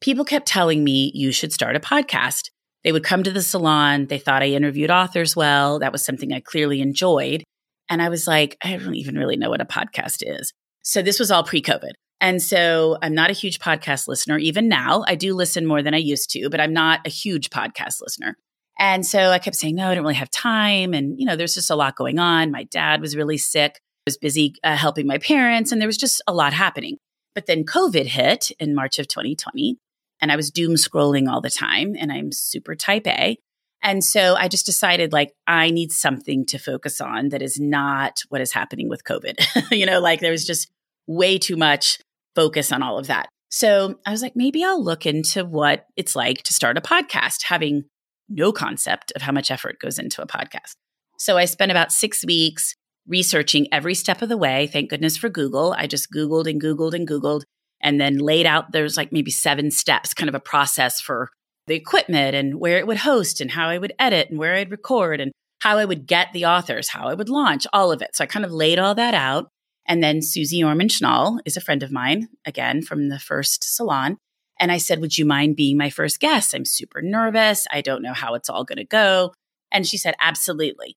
[0.00, 2.50] People kept telling me you should start a podcast.
[2.84, 4.06] They would come to the salon.
[4.06, 5.78] They thought I interviewed authors well.
[5.78, 7.44] That was something I clearly enjoyed.
[7.90, 10.52] And I was like, I don't even really know what a podcast is.
[10.82, 11.92] So this was all pre COVID.
[12.20, 14.38] And so I'm not a huge podcast listener.
[14.38, 17.50] Even now, I do listen more than I used to, but I'm not a huge
[17.50, 18.36] podcast listener.
[18.78, 20.94] And so I kept saying, no, I don't really have time.
[20.94, 22.50] And, you know, there's just a lot going on.
[22.50, 23.72] My dad was really sick.
[23.76, 26.96] I was busy uh, helping my parents, and there was just a lot happening.
[27.34, 29.76] But then COVID hit in March of 2020
[30.20, 33.36] and I was doom scrolling all the time and I'm super type A.
[33.82, 38.22] And so I just decided like I need something to focus on that is not
[38.28, 39.70] what is happening with COVID.
[39.70, 40.68] you know, like there was just
[41.06, 41.98] way too much
[42.34, 43.28] focus on all of that.
[43.50, 47.44] So I was like, maybe I'll look into what it's like to start a podcast,
[47.44, 47.84] having
[48.28, 50.74] no concept of how much effort goes into a podcast.
[51.18, 52.74] So I spent about six weeks
[53.06, 54.66] researching every step of the way.
[54.66, 55.74] Thank goodness for Google.
[55.76, 57.42] I just Googled and Googled and Googled
[57.80, 61.30] and then laid out there's like maybe seven steps, kind of a process for
[61.66, 64.70] the equipment and where it would host and how I would edit and where I'd
[64.70, 68.14] record and how I would get the authors, how I would launch, all of it.
[68.14, 69.48] So I kind of laid all that out.
[69.86, 74.18] And then Susie Orman Schnall is a friend of mine, again, from the first salon.
[74.60, 76.54] And I said, Would you mind being my first guest?
[76.54, 77.66] I'm super nervous.
[77.72, 79.32] I don't know how it's all going to go.
[79.72, 80.96] And she said, Absolutely.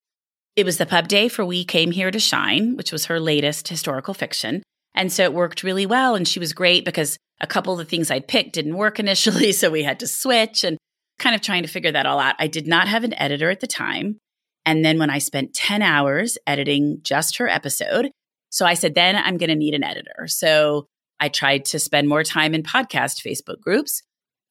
[0.56, 3.70] It was the pub day for We Came Here to Shine, which was her latest
[3.70, 4.62] historical fiction.
[4.94, 6.16] And so it worked really well.
[6.16, 9.52] And she was great because a couple of the things I'd picked didn't work initially.
[9.62, 10.78] So we had to switch and
[11.20, 12.36] kind of trying to figure that all out.
[12.40, 14.18] I did not have an editor at the time.
[14.66, 18.12] And then when I spent 10 hours editing just her episode,
[18.50, 20.28] so I said, then I'm going to need an editor.
[20.28, 20.88] So
[21.20, 24.02] I tried to spend more time in podcast Facebook groups,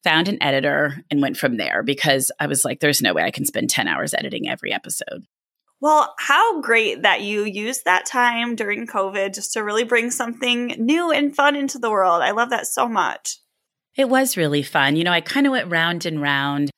[0.05, 3.31] found an editor, and went from there because I was like, there's no way I
[3.31, 5.24] can spend 10 hours editing every episode.
[5.80, 10.74] Well, how great that you used that time during COVID just to really bring something
[10.78, 12.22] new and fun into the world.
[12.22, 13.38] I love that so much.
[13.96, 14.96] It was really fun.
[14.96, 16.70] You know, I kind of went round and round.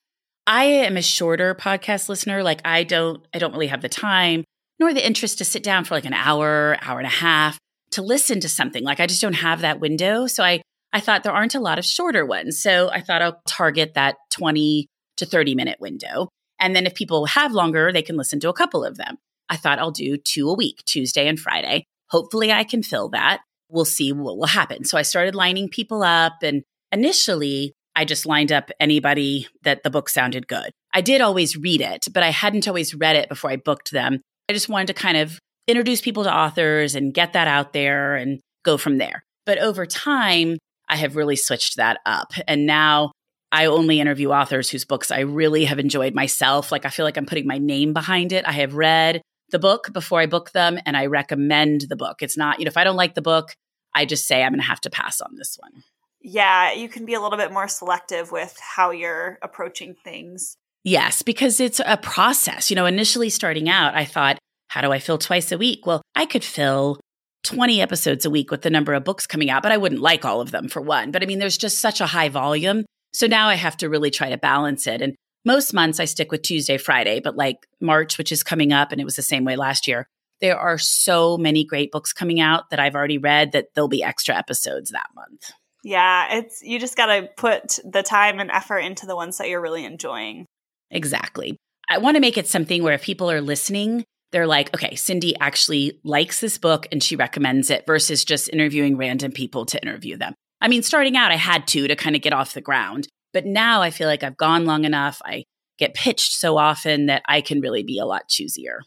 [0.47, 2.43] I am a shorter podcast listener.
[2.43, 4.43] Like I don't I don't really have the time
[4.79, 7.57] nor the interest to sit down for like an hour, hour and a half
[7.91, 8.83] to listen to something.
[8.83, 10.27] Like I just don't have that window.
[10.27, 10.61] So I
[10.91, 12.61] I thought there aren't a lot of shorter ones.
[12.61, 14.87] So I thought I'll target that 20
[15.17, 16.29] to 30 minute window.
[16.63, 19.17] And then if people have longer, they can listen to a couple of them.
[19.49, 21.83] I thought I'll do two a week, Tuesday and Friday.
[22.09, 23.41] Hopefully I can fill that.
[23.69, 24.85] We'll see what will happen.
[24.85, 26.33] So I started lining people up.
[26.41, 30.71] And initially, I just lined up anybody that the book sounded good.
[30.93, 34.21] I did always read it, but I hadn't always read it before I booked them.
[34.49, 38.15] I just wanted to kind of introduce people to authors and get that out there
[38.15, 39.23] and go from there.
[39.45, 42.31] But over time, I have really switched that up.
[42.47, 43.11] And now
[43.53, 46.71] I only interview authors whose books I really have enjoyed myself.
[46.71, 48.45] Like I feel like I'm putting my name behind it.
[48.47, 52.23] I have read the book before I book them and I recommend the book.
[52.23, 53.53] It's not, you know, if I don't like the book,
[53.93, 55.83] I just say I'm going to have to pass on this one.
[56.19, 60.55] Yeah, you can be a little bit more selective with how you're approaching things.
[60.83, 62.71] Yes, because it's a process.
[62.71, 64.39] You know, initially starting out, I thought,
[64.69, 65.85] how do I fill twice a week?
[65.85, 66.99] Well, I could fill
[67.43, 70.25] 20 episodes a week with the number of books coming out, but I wouldn't like
[70.25, 71.11] all of them for one.
[71.11, 72.85] But I mean, there's just such a high volume.
[73.13, 75.01] So now I have to really try to balance it.
[75.01, 78.91] And most months I stick with Tuesday, Friday, but like March, which is coming up,
[78.91, 80.07] and it was the same way last year,
[80.41, 84.03] there are so many great books coming out that I've already read that there'll be
[84.03, 85.51] extra episodes that month.
[85.83, 89.49] Yeah, it's you just got to put the time and effort into the ones that
[89.49, 90.45] you're really enjoying.
[90.91, 91.57] Exactly.
[91.89, 95.35] I want to make it something where if people are listening, they're like, okay, Cindy
[95.39, 100.17] actually likes this book and she recommends it versus just interviewing random people to interview
[100.17, 100.33] them.
[100.63, 103.07] I mean, starting out, I had to to kind of get off the ground.
[103.33, 105.21] But now I feel like I've gone long enough.
[105.25, 105.43] I
[105.77, 108.79] get pitched so often that I can really be a lot choosier.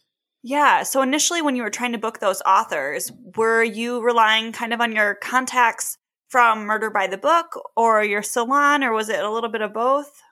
[0.43, 0.85] Yeah.
[0.85, 4.81] So initially, when you were trying to book those authors, were you relying kind of
[4.81, 5.97] on your contacts
[6.29, 9.73] from Murder by the Book or your salon, or was it a little bit of
[9.73, 10.23] both?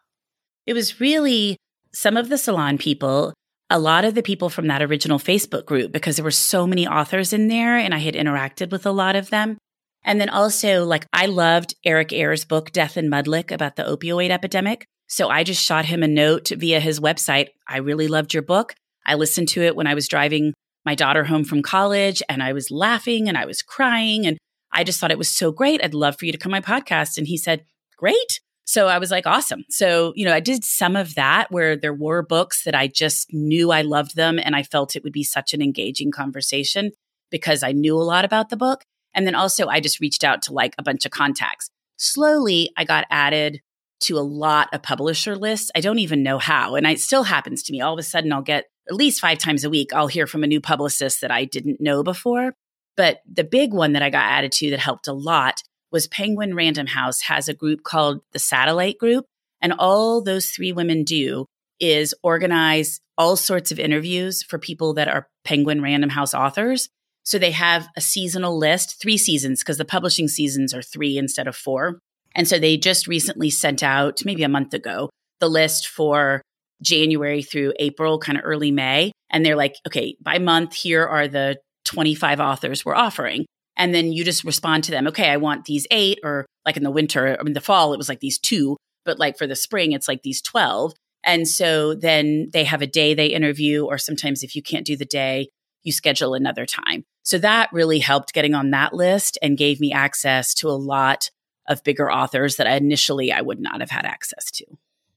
[0.67, 1.57] It was really
[1.93, 3.35] some of the salon people,
[3.69, 6.87] a lot of the people from that original Facebook group, because there were so many
[6.87, 9.59] authors in there and I had interacted with a lot of them.
[10.05, 13.85] And then also, like, I loved Eric Eyre's book, Death in Mud Lick, about the
[13.85, 14.87] opioid epidemic.
[15.09, 17.49] So I just shot him a note via his website.
[17.69, 18.75] I really loved your book.
[19.07, 22.53] I listened to it when I was driving my daughter home from college and I
[22.53, 24.27] was laughing and I was crying.
[24.27, 24.39] And
[24.73, 25.83] I just thought it was so great.
[25.83, 27.17] I'd love for you to come on my podcast.
[27.17, 27.65] And he said,
[27.97, 28.41] Great.
[28.67, 29.65] So I was like, awesome.
[29.69, 33.33] So, you know, I did some of that where there were books that I just
[33.33, 36.93] knew I loved them and I felt it would be such an engaging conversation
[37.31, 38.83] because I knew a lot about the book.
[39.15, 41.71] And then also, I just reached out to like a bunch of contacts.
[41.97, 43.61] Slowly, I got added
[44.01, 45.71] to a lot of publisher lists.
[45.75, 46.75] I don't even know how.
[46.75, 47.81] And it still happens to me.
[47.81, 50.45] All of a sudden, I'll get at least five times a week, I'll hear from
[50.45, 52.55] a new publicist that I didn't know before.
[52.97, 56.55] But the big one that I got added to that helped a lot was Penguin
[56.55, 59.27] Random House has a group called the Satellite Group.
[59.61, 61.47] And all those three women do
[61.81, 66.89] is organize all sorts of interviews for people that are Penguin Random House authors.
[67.25, 71.49] So they have a seasonal list, three seasons, because the publishing seasons are three instead
[71.49, 71.99] of four.
[72.35, 75.09] And so they just recently sent out, maybe a month ago,
[75.41, 76.43] the list for
[76.83, 79.13] January through April, kind of early May.
[79.31, 83.47] And they're like, okay, by month, here are the 25 authors we're offering.
[83.77, 86.85] And then you just respond to them, okay, I want these eight, or like in
[86.85, 89.57] the winter, I mean, the fall, it was like these two, but like for the
[89.57, 90.93] spring, it's like these 12.
[91.25, 94.97] And so then they have a day they interview, or sometimes if you can't do
[94.97, 95.49] the day,
[95.83, 97.05] you schedule another time.
[97.25, 101.31] So that really helped getting on that list and gave me access to a lot
[101.67, 104.67] of bigger authors that initially I would not have had access to.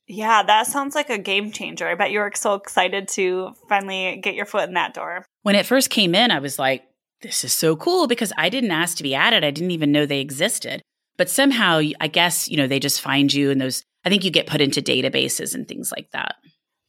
[0.07, 1.85] Yeah, that sounds like a game changer.
[1.85, 5.25] I bet you were so excited to finally get your foot in that door.
[5.43, 6.83] When it first came in, I was like,
[7.21, 9.43] this is so cool because I didn't ask to be added.
[9.43, 10.81] I didn't even know they existed.
[11.17, 14.31] But somehow, I guess, you know, they just find you and those, I think you
[14.31, 16.35] get put into databases and things like that.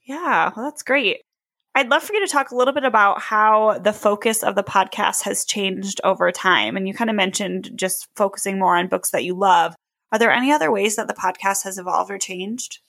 [0.07, 1.23] Yeah, well, that's great.
[1.79, 4.65] I'd love for you to talk a little bit about how the focus of the
[4.65, 6.77] podcast has changed over time.
[6.77, 9.77] And you kind of mentioned just focusing more on books that you love.
[10.11, 12.81] Are there any other ways that the podcast has evolved or changed?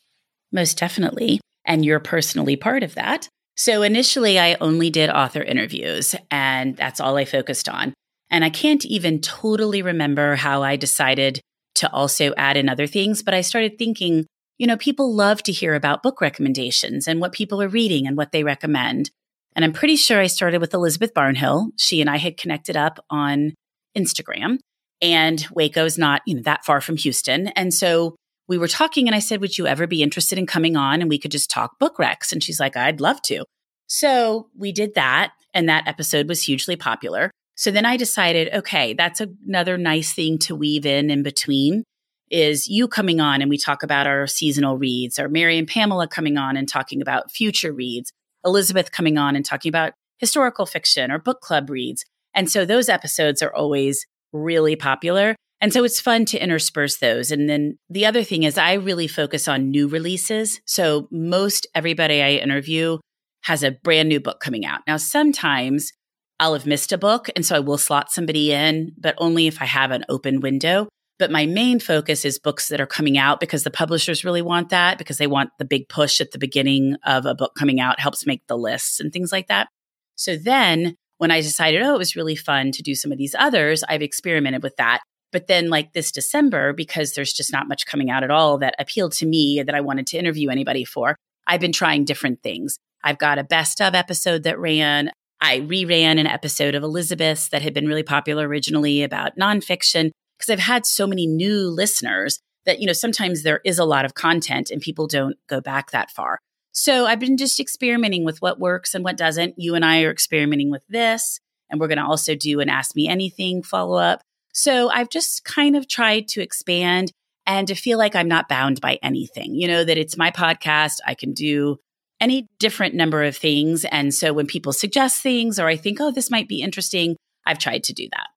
[0.51, 1.39] Most definitely.
[1.65, 3.29] And you're personally part of that.
[3.55, 7.93] So initially, I only did author interviews, and that's all I focused on.
[8.31, 11.41] And I can't even totally remember how I decided
[11.75, 14.25] to also add in other things, but I started thinking
[14.59, 18.17] you know, people love to hear about book recommendations and what people are reading and
[18.17, 19.09] what they recommend.
[19.55, 21.69] And I'm pretty sure I started with Elizabeth Barnhill.
[21.77, 23.53] She and I had connected up on
[23.97, 24.59] Instagram,
[25.01, 27.47] and Waco's not, you know, that far from Houston.
[27.47, 28.15] And so
[28.47, 31.09] we were talking, and I said, Would you ever be interested in coming on and
[31.09, 32.31] we could just talk book recs?
[32.31, 33.45] And she's like, I'd love to.
[33.87, 37.31] So we did that, and that episode was hugely popular.
[37.55, 41.83] So then I decided, okay, that's another nice thing to weave in in between
[42.29, 46.07] is you coming on and we talk about our seasonal reads, or Mary and Pamela
[46.07, 48.11] coming on and talking about future reads,
[48.45, 52.05] Elizabeth coming on and talking about historical fiction or book club reads.
[52.33, 55.35] And so those episodes are always really popular.
[55.61, 57.31] And so it's fun to intersperse those.
[57.31, 60.61] And then the other thing is, I really focus on new releases.
[60.65, 62.99] So most everybody I interview
[63.43, 64.81] has a brand new book coming out.
[64.87, 65.91] Now, sometimes
[66.39, 67.29] I'll have missed a book.
[67.35, 70.87] And so I will slot somebody in, but only if I have an open window.
[71.19, 74.69] But my main focus is books that are coming out because the publishers really want
[74.69, 77.99] that because they want the big push at the beginning of a book coming out,
[77.99, 79.67] helps make the lists and things like that.
[80.15, 83.35] So then when I decided, oh, it was really fun to do some of these
[83.37, 85.01] others, I've experimented with that.
[85.31, 88.73] But then, like this December, because there's just not much coming out at all that
[88.79, 91.15] appealed to me that I wanted to interview anybody for,
[91.45, 92.79] I've been trying different things.
[93.03, 95.11] I've got a best of episode that ran.
[95.41, 100.51] I reran an episode of Elizabeth's that had been really popular originally about nonfiction because
[100.51, 104.13] I've had so many new listeners that, you know, sometimes there is a lot of
[104.13, 106.39] content and people don't go back that far.
[106.71, 109.55] So I've been just experimenting with what works and what doesn't.
[109.57, 112.95] You and I are experimenting with this, and we're going to also do an Ask
[112.95, 114.21] Me Anything follow up.
[114.53, 117.11] So I've just kind of tried to expand
[117.45, 120.99] and to feel like I'm not bound by anything, you know, that it's my podcast.
[121.05, 121.77] I can do
[122.21, 123.85] any different number of things.
[123.85, 127.15] And so when people suggest things or I think, oh, this might be interesting,
[127.45, 128.27] I've tried to do that.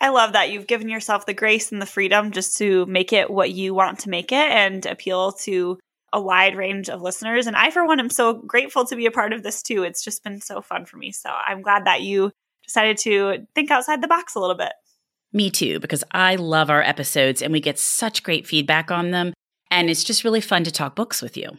[0.00, 3.30] I love that you've given yourself the grace and the freedom just to make it
[3.30, 5.78] what you want to make it and appeal to
[6.12, 7.46] a wide range of listeners.
[7.46, 9.82] And I, for one, am so grateful to be a part of this too.
[9.82, 11.12] It's just been so fun for me.
[11.12, 12.30] So I'm glad that you
[12.64, 14.72] decided to think outside the box a little bit.
[15.32, 19.34] Me too, because I love our episodes and we get such great feedback on them.
[19.70, 21.50] And it's just really fun to talk books with you.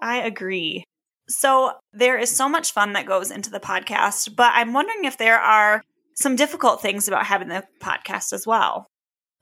[0.00, 0.84] I agree.
[1.28, 5.16] So there is so much fun that goes into the podcast, but I'm wondering if
[5.16, 5.82] there are
[6.16, 8.86] some difficult things about having the podcast as well.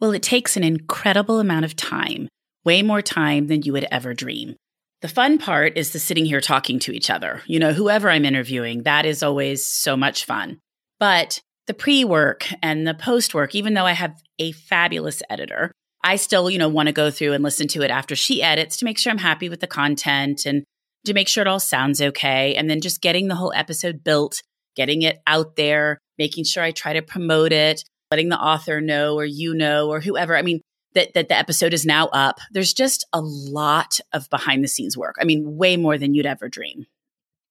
[0.00, 2.28] Well, it takes an incredible amount of time,
[2.64, 4.56] way more time than you would ever dream.
[5.02, 7.42] The fun part is the sitting here talking to each other.
[7.46, 10.58] You know, whoever I'm interviewing, that is always so much fun.
[10.98, 15.72] But the pre work and the post work, even though I have a fabulous editor,
[16.02, 18.76] I still, you know, want to go through and listen to it after she edits
[18.78, 20.64] to make sure I'm happy with the content and
[21.06, 22.54] to make sure it all sounds okay.
[22.54, 24.42] And then just getting the whole episode built,
[24.76, 29.16] getting it out there, making sure I try to promote it, letting the author know
[29.16, 30.36] or you know or whoever.
[30.36, 30.60] I mean,
[30.92, 32.40] that, that the episode is now up.
[32.52, 35.16] There's just a lot of behind the scenes work.
[35.18, 36.84] I mean, way more than you'd ever dream.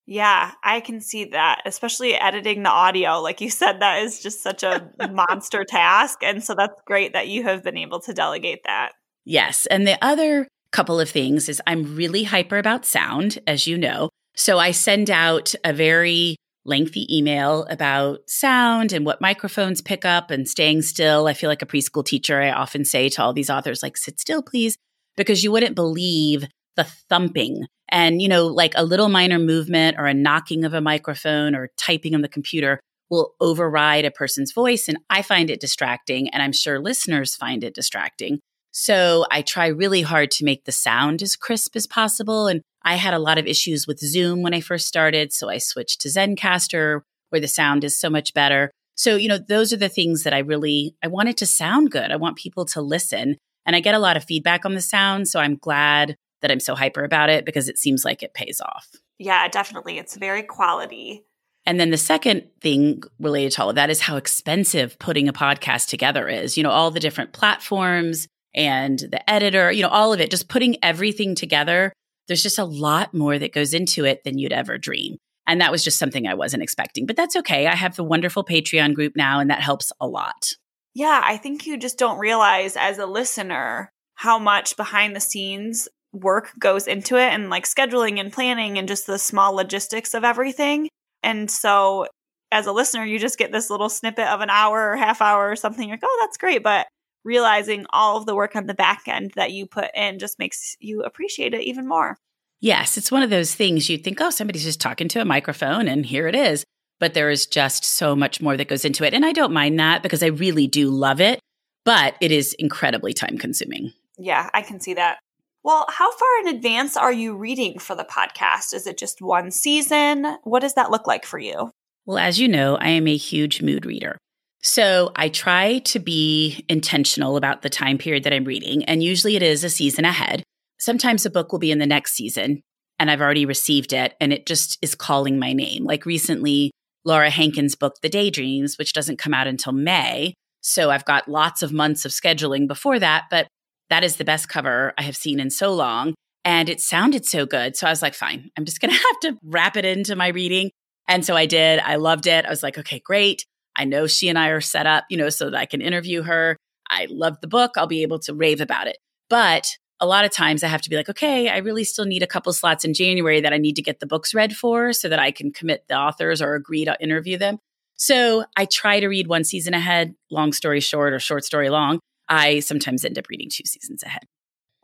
[0.05, 3.21] Yeah, I can see that, especially editing the audio.
[3.21, 6.19] Like you said, that is just such a monster task.
[6.23, 8.91] And so that's great that you have been able to delegate that.
[9.25, 9.65] Yes.
[9.65, 14.09] And the other couple of things is I'm really hyper about sound, as you know.
[14.35, 20.31] So I send out a very lengthy email about sound and what microphones pick up
[20.31, 21.27] and staying still.
[21.27, 22.41] I feel like a preschool teacher.
[22.41, 24.77] I often say to all these authors, like, sit still, please,
[25.17, 26.45] because you wouldn't believe
[26.75, 30.81] the thumping and, you know, like a little minor movement or a knocking of a
[30.81, 32.79] microphone or typing on the computer
[33.09, 34.87] will override a person's voice.
[34.87, 36.29] And I find it distracting.
[36.29, 38.39] And I'm sure listeners find it distracting.
[38.81, 42.47] So I try really hard to make the sound as crisp as possible.
[42.47, 45.33] And I had a lot of issues with Zoom when I first started.
[45.33, 48.71] So I switched to Zencastr where the sound is so much better.
[48.95, 51.91] So, you know, those are the things that I really, I want it to sound
[51.91, 52.09] good.
[52.09, 53.35] I want people to listen.
[53.65, 55.27] And I get a lot of feedback on the sound.
[55.27, 58.61] So I'm glad that I'm so hyper about it because it seems like it pays
[58.61, 58.87] off.
[59.17, 59.97] Yeah, definitely.
[59.97, 61.25] It's very quality.
[61.65, 65.33] And then the second thing related to all of that is how expensive putting a
[65.33, 66.55] podcast together is.
[66.55, 70.49] You know, all the different platforms and the editor, you know, all of it, just
[70.49, 71.93] putting everything together.
[72.27, 75.15] There's just a lot more that goes into it than you'd ever dream.
[75.47, 77.05] And that was just something I wasn't expecting.
[77.05, 77.67] But that's okay.
[77.67, 80.51] I have the wonderful Patreon group now, and that helps a lot.
[80.93, 85.87] Yeah, I think you just don't realize as a listener how much behind the scenes
[86.11, 90.25] work goes into it and like scheduling and planning and just the small logistics of
[90.25, 90.89] everything.
[91.23, 92.07] And so
[92.51, 95.49] as a listener, you just get this little snippet of an hour or half hour
[95.49, 95.87] or something.
[95.87, 96.61] You're like, oh, that's great.
[96.61, 96.87] But
[97.29, 100.75] realizing all of the work on the back end that you put in just makes
[100.79, 102.17] you appreciate it even more.
[102.59, 105.87] Yes, it's one of those things you think, oh, somebody's just talking to a microphone
[105.87, 106.65] and here it is.
[106.99, 109.13] But there is just so much more that goes into it.
[109.13, 111.39] And I don't mind that because I really do love it,
[111.85, 113.93] but it is incredibly time consuming.
[114.17, 115.19] Yeah, I can see that.
[115.63, 118.73] Well, how far in advance are you reading for the podcast?
[118.73, 120.25] Is it just one season?
[120.43, 121.71] What does that look like for you?
[122.05, 124.17] Well, as you know, I am a huge mood reader.
[124.61, 129.35] So I try to be intentional about the time period that I'm reading, and usually
[129.35, 130.43] it is a season ahead.
[130.79, 132.61] Sometimes a book will be in the next season,
[132.99, 135.85] and I've already received it, and it just is calling my name.
[135.85, 136.71] Like recently,
[137.05, 140.33] Laura Hankin's book, The Daydreams, which doesn't come out until May.
[140.61, 143.47] So I've got lots of months of scheduling before that, but
[143.89, 146.13] that is the best cover I have seen in so long.
[146.43, 147.75] And it sounded so good.
[147.75, 150.27] So I was like, fine, I'm just going to have to wrap it into my
[150.27, 150.71] reading.
[151.07, 151.79] And so I did.
[151.79, 152.45] I loved it.
[152.45, 153.45] I was like, okay, great.
[153.79, 156.21] I know she and I are set up, you know, so that I can interview
[156.23, 156.57] her.
[156.89, 157.71] I love the book.
[157.77, 158.97] I'll be able to rave about it.
[159.29, 162.21] But a lot of times I have to be like, okay, I really still need
[162.21, 165.07] a couple slots in January that I need to get the books read for so
[165.07, 167.57] that I can commit the authors or agree to interview them.
[167.95, 171.99] So I try to read one season ahead, long story short or short story long.
[172.27, 174.23] I sometimes end up reading two seasons ahead.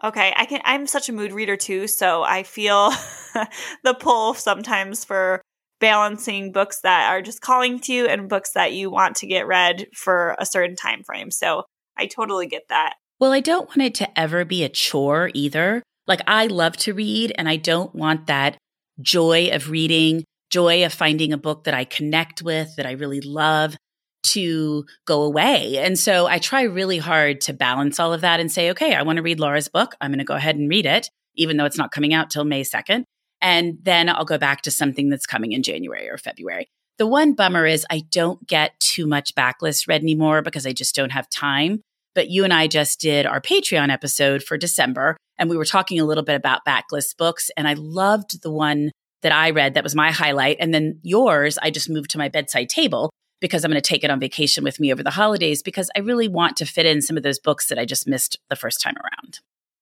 [0.03, 2.91] Okay, I can I'm such a mood reader too, so I feel
[3.83, 5.41] the pull sometimes for
[5.79, 9.47] balancing books that are just calling to you and books that you want to get
[9.47, 11.31] read for a certain time frame.
[11.31, 11.63] So
[11.97, 12.95] I totally get that.
[13.19, 15.83] Well, I don't want it to ever be a chore either.
[16.07, 18.57] Like I love to read and I don't want that
[19.01, 23.21] joy of reading, joy of finding a book that I connect with, that I really
[23.21, 23.75] love
[24.23, 25.77] to go away.
[25.77, 29.03] And so I try really hard to balance all of that and say, okay, I
[29.03, 29.95] want to read Laura's book.
[30.01, 32.43] I'm going to go ahead and read it, even though it's not coming out till
[32.43, 33.03] May 2nd.
[33.45, 36.67] And then I'll go back to something that's coming in January or February.
[36.97, 40.95] The one bummer is I don't get too much backlist read anymore because I just
[40.95, 41.81] don't have time.
[42.15, 45.99] But you and I just did our Patreon episode for December, and we were talking
[45.99, 47.51] a little bit about backlist books.
[47.55, 48.91] And I loved the one
[49.21, 50.57] that I read that was my highlight.
[50.59, 54.03] And then yours, I just moved to my bedside table because I'm going to take
[54.03, 57.03] it on vacation with me over the holidays because I really want to fit in
[57.03, 59.39] some of those books that I just missed the first time around.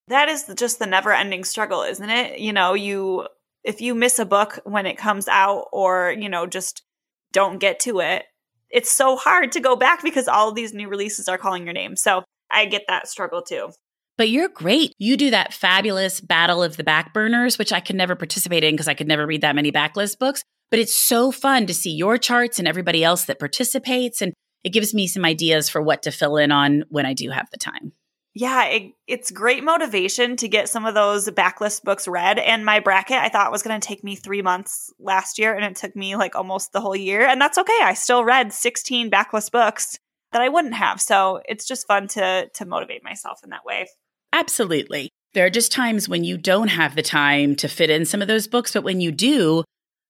[0.09, 2.39] That is just the never ending struggle, isn't it?
[2.39, 3.27] You know, you,
[3.63, 6.83] if you miss a book when it comes out or, you know, just
[7.31, 8.23] don't get to it,
[8.69, 11.73] it's so hard to go back because all of these new releases are calling your
[11.73, 11.95] name.
[11.95, 13.69] So I get that struggle too.
[14.17, 14.93] But you're great.
[14.99, 18.87] You do that fabulous battle of the backburners, which I could never participate in because
[18.87, 20.43] I could never read that many backlist books.
[20.69, 24.21] But it's so fun to see your charts and everybody else that participates.
[24.21, 24.33] And
[24.63, 27.49] it gives me some ideas for what to fill in on when I do have
[27.51, 27.93] the time.
[28.35, 32.39] Yeah, it, it's great motivation to get some of those backlist books read.
[32.39, 35.63] And my bracket, I thought was going to take me three months last year, and
[35.63, 37.27] it took me like almost the whole year.
[37.27, 37.79] And that's okay.
[37.83, 39.99] I still read 16 backlist books
[40.31, 40.99] that I wouldn't have.
[40.99, 43.87] So it's just fun to to motivate myself in that way.
[44.33, 45.09] Absolutely.
[45.33, 48.27] There are just times when you don't have the time to fit in some of
[48.27, 49.63] those books, but when you do,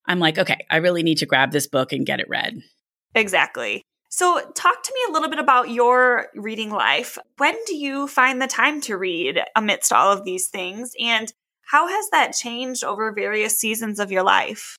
[0.06, 2.58] I'm like, okay, I really need to grab this book and get it read.
[3.14, 3.82] Exactly.
[4.16, 7.18] So, talk to me a little bit about your reading life.
[7.38, 10.92] When do you find the time to read amidst all of these things?
[11.00, 14.76] And how has that changed over various seasons of your life?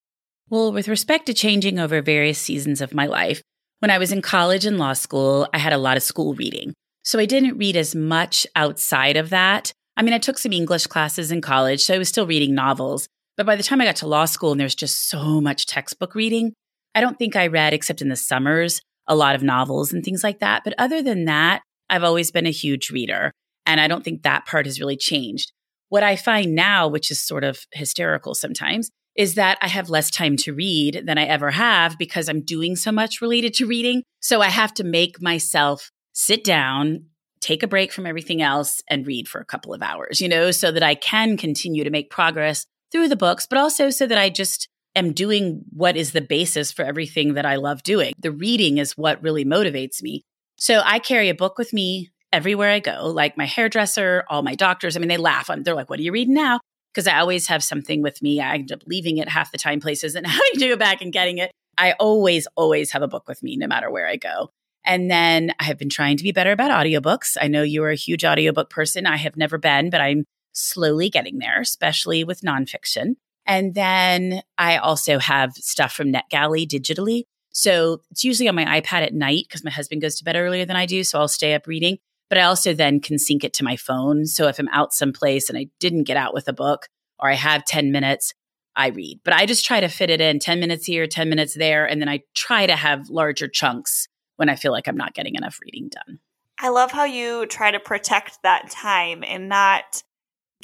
[0.49, 3.41] Well, with respect to changing over various seasons of my life,
[3.79, 6.73] when I was in college and law school, I had a lot of school reading.
[7.03, 9.73] So I didn't read as much outside of that.
[9.97, 13.09] I mean, I took some English classes in college, so I was still reading novels.
[13.35, 16.15] But by the time I got to law school and there's just so much textbook
[16.15, 16.53] reading,
[16.95, 20.23] I don't think I read, except in the summers, a lot of novels and things
[20.23, 20.63] like that.
[20.63, 23.31] But other than that, I've always been a huge reader.
[23.65, 25.51] And I don't think that part has really changed.
[25.89, 30.09] What I find now, which is sort of hysterical sometimes, is that I have less
[30.09, 34.03] time to read than I ever have because I'm doing so much related to reading.
[34.19, 37.05] So I have to make myself sit down,
[37.39, 40.51] take a break from everything else, and read for a couple of hours, you know,
[40.51, 44.17] so that I can continue to make progress through the books, but also so that
[44.17, 48.13] I just am doing what is the basis for everything that I love doing.
[48.19, 50.23] The reading is what really motivates me.
[50.57, 54.55] So I carry a book with me everywhere I go, like my hairdresser, all my
[54.55, 54.95] doctors.
[54.95, 55.49] I mean, they laugh.
[55.57, 56.59] They're like, what are you reading now?
[56.93, 58.39] Because I always have something with me.
[58.39, 61.13] I end up leaving it half the time places and having to go back and
[61.13, 61.51] getting it.
[61.77, 64.49] I always, always have a book with me no matter where I go.
[64.85, 67.37] And then I have been trying to be better about audiobooks.
[67.41, 69.07] I know you are a huge audiobook person.
[69.07, 73.15] I have never been, but I'm slowly getting there, especially with nonfiction.
[73.45, 77.23] And then I also have stuff from NetGalley digitally.
[77.51, 80.65] So it's usually on my iPad at night because my husband goes to bed earlier
[80.65, 81.03] than I do.
[81.03, 81.97] So I'll stay up reading.
[82.27, 84.25] But I also then can sync it to my phone.
[84.25, 86.87] So if I'm out someplace and I didn't get out with a book
[87.19, 88.33] or I have 10 minutes,
[88.75, 89.19] I read.
[89.23, 91.85] But I just try to fit it in 10 minutes here, 10 minutes there.
[91.85, 95.35] And then I try to have larger chunks when I feel like I'm not getting
[95.35, 96.19] enough reading done.
[96.59, 100.03] I love how you try to protect that time and not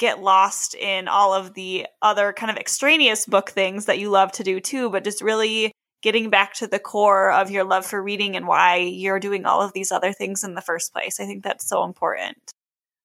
[0.02, 4.32] get lost in all of the other kind of extraneous book things that you love
[4.32, 5.70] to do too, but just really
[6.02, 9.62] getting back to the core of your love for reading and why you're doing all
[9.62, 11.20] of these other things in the first place.
[11.20, 12.36] I think that's so important.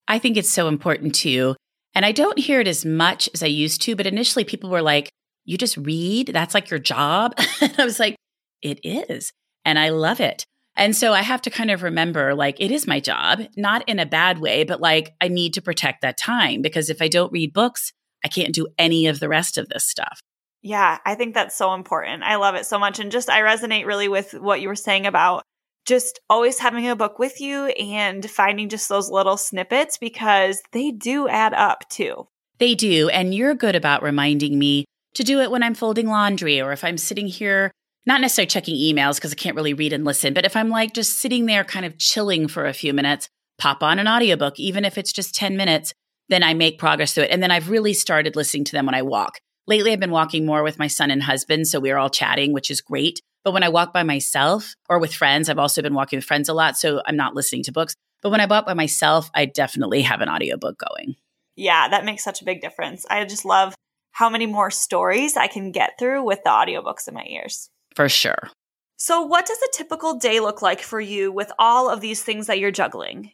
[0.08, 1.56] I think it's so important too.
[1.94, 4.82] And I don't hear it as much as I used to, but initially people were
[4.82, 5.12] like,
[5.46, 6.30] You just read?
[6.34, 7.36] That's like your job?
[7.78, 8.16] I was like,
[8.64, 9.32] It is.
[9.66, 10.46] And I love it.
[10.78, 13.98] And so I have to kind of remember like it is my job, not in
[13.98, 17.32] a bad way, but like I need to protect that time because if I don't
[17.32, 17.92] read books,
[18.24, 20.22] I can't do any of the rest of this stuff.
[20.62, 22.24] Yeah, I think that's so important.
[22.24, 23.00] I love it so much.
[23.00, 25.44] And just I resonate really with what you were saying about
[25.86, 30.92] just always having a book with you and finding just those little snippets because they
[30.92, 32.28] do add up too.
[32.60, 33.10] They do.
[33.10, 36.84] And you're good about reminding me to do it when I'm folding laundry or if
[36.84, 37.72] I'm sitting here
[38.08, 40.94] not necessarily checking emails because I can't really read and listen, but if I'm like
[40.94, 43.30] just sitting there kind of chilling for a few minutes,
[43.60, 45.94] pop on an audiobook, even if it's just 10 minutes,
[46.30, 47.32] then I make progress through it.
[47.32, 49.40] And then I've really started listening to them when I walk.
[49.68, 51.68] Lately, I've been walking more with my son and husband.
[51.68, 53.22] So we're all chatting, which is great.
[53.44, 56.48] But when I walk by myself or with friends, I've also been walking with friends
[56.48, 56.78] a lot.
[56.78, 57.94] So I'm not listening to books.
[58.22, 61.16] But when I walk by myself, I definitely have an audiobook going.
[61.56, 63.06] Yeah, that makes such a big difference.
[63.10, 63.76] I just love
[64.12, 67.70] how many more stories I can get through with the audiobooks in my ears.
[67.98, 68.52] For sure.
[68.98, 72.46] So, what does a typical day look like for you with all of these things
[72.46, 73.32] that you're juggling?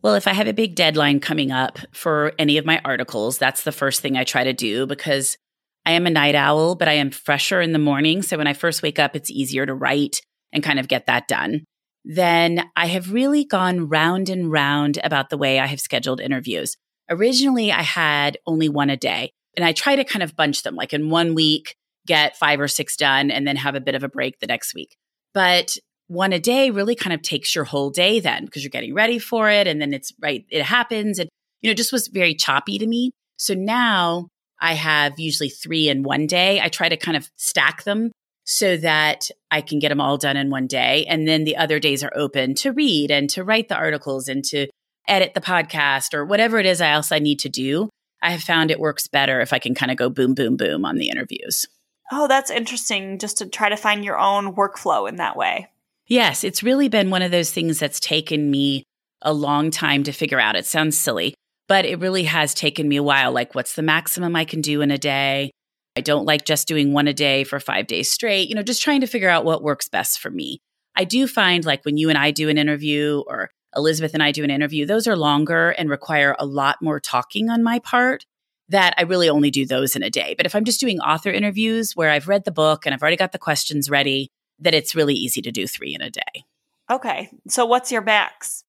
[0.00, 3.64] Well, if I have a big deadline coming up for any of my articles, that's
[3.64, 5.36] the first thing I try to do because
[5.84, 8.22] I am a night owl, but I am fresher in the morning.
[8.22, 10.20] So when I first wake up, it's easier to write
[10.52, 11.64] and kind of get that done.
[12.04, 16.76] then I have really gone round and round about the way I have scheduled interviews.
[17.10, 20.76] Originally, I had only one a day, and I try to kind of bunch them
[20.76, 21.74] like in one week,
[22.06, 24.74] get five or six done, and then have a bit of a break the next
[24.74, 24.96] week.
[25.34, 25.76] But
[26.08, 29.18] one a day really kind of takes your whole day then because you're getting ready
[29.18, 29.66] for it.
[29.66, 31.18] And then it's right, it happens.
[31.18, 31.28] And,
[31.60, 33.10] you know, just was very choppy to me.
[33.38, 34.28] So now
[34.60, 36.60] I have usually three in one day.
[36.60, 38.12] I try to kind of stack them
[38.44, 41.04] so that I can get them all done in one day.
[41.06, 44.44] And then the other days are open to read and to write the articles and
[44.46, 44.68] to
[45.08, 47.90] edit the podcast or whatever it is else I need to do.
[48.22, 50.84] I have found it works better if I can kind of go boom, boom, boom
[50.84, 51.66] on the interviews.
[52.12, 55.68] Oh, that's interesting just to try to find your own workflow in that way.
[56.06, 58.84] Yes, it's really been one of those things that's taken me
[59.22, 60.54] a long time to figure out.
[60.54, 61.34] It sounds silly,
[61.66, 63.32] but it really has taken me a while.
[63.32, 65.50] Like, what's the maximum I can do in a day?
[65.96, 68.82] I don't like just doing one a day for five days straight, you know, just
[68.82, 70.60] trying to figure out what works best for me.
[70.94, 74.30] I do find like when you and I do an interview or Elizabeth and I
[74.30, 78.24] do an interview, those are longer and require a lot more talking on my part
[78.68, 80.34] that I really only do those in a day.
[80.36, 83.16] But if I'm just doing author interviews where I've read the book and I've already
[83.16, 86.44] got the questions ready, that it's really easy to do three in a day.
[86.90, 87.30] Okay.
[87.48, 88.62] So what's your max?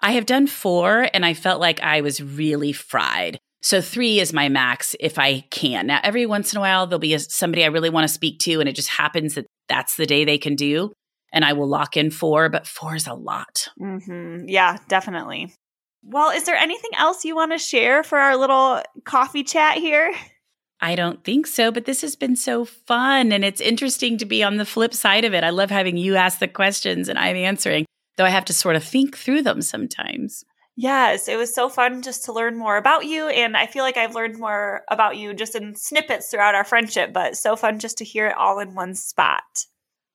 [0.00, 3.38] I have done four and I felt like I was really fried.
[3.60, 5.88] So three is my max if I can.
[5.88, 8.38] Now, every once in a while, there'll be a, somebody I really want to speak
[8.40, 10.92] to, and it just happens that that's the day they can do.
[11.32, 13.68] And I will lock in four, but four is a lot.
[13.80, 14.48] Mm-hmm.
[14.48, 15.52] Yeah, definitely.
[16.02, 20.14] Well, is there anything else you want to share for our little coffee chat here?
[20.80, 23.32] I don't think so, but this has been so fun.
[23.32, 25.44] And it's interesting to be on the flip side of it.
[25.44, 27.84] I love having you ask the questions and I'm answering,
[28.16, 30.44] though I have to sort of think through them sometimes.
[30.76, 33.26] Yes, it was so fun just to learn more about you.
[33.26, 37.12] And I feel like I've learned more about you just in snippets throughout our friendship,
[37.12, 39.42] but so fun just to hear it all in one spot.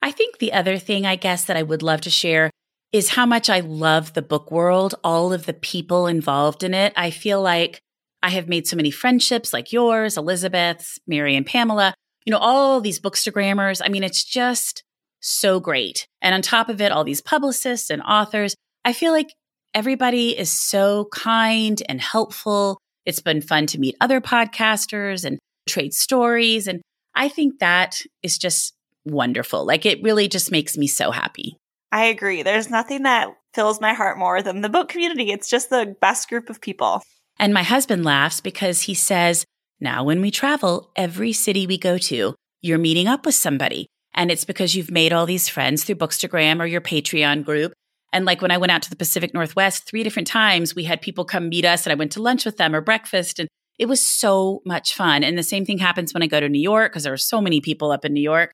[0.01, 2.49] I think the other thing, I guess, that I would love to share
[2.93, 6.93] is how much I love the book world, all of the people involved in it.
[6.95, 7.81] I feel like
[8.21, 12.79] I have made so many friendships like yours, Elizabeth's, Mary and Pamela, you know, all
[12.79, 13.81] these bookstagrammers.
[13.83, 14.83] I mean, it's just
[15.19, 16.07] so great.
[16.21, 18.55] And on top of it, all these publicists and authors.
[18.85, 19.33] I feel like
[19.73, 22.77] everybody is so kind and helpful.
[23.05, 26.67] It's been fun to meet other podcasters and trade stories.
[26.67, 26.81] And
[27.15, 28.73] I think that is just
[29.03, 29.65] wonderful.
[29.65, 31.57] Like it really just makes me so happy.
[31.93, 32.41] I agree.
[32.41, 35.29] There's nothing that fills my heart more than the book community.
[35.29, 37.03] It's just the best group of people.
[37.37, 39.45] And my husband laughs because he says,
[39.79, 42.33] now when we travel, every city we go to,
[42.63, 43.85] you're meeting up with somebody.
[44.15, 47.73] And it's because you've made all these friends through Bookstagram or your Patreon group.
[48.11, 50.99] And like when I went out to the Pacific Northwest three different times, we had
[50.99, 53.37] people come meet us and I went to lunch with them or breakfast.
[53.37, 55.23] And it was so much fun.
[55.23, 57.39] And the same thing happens when I go to New York because there are so
[57.39, 58.51] many people up in New York.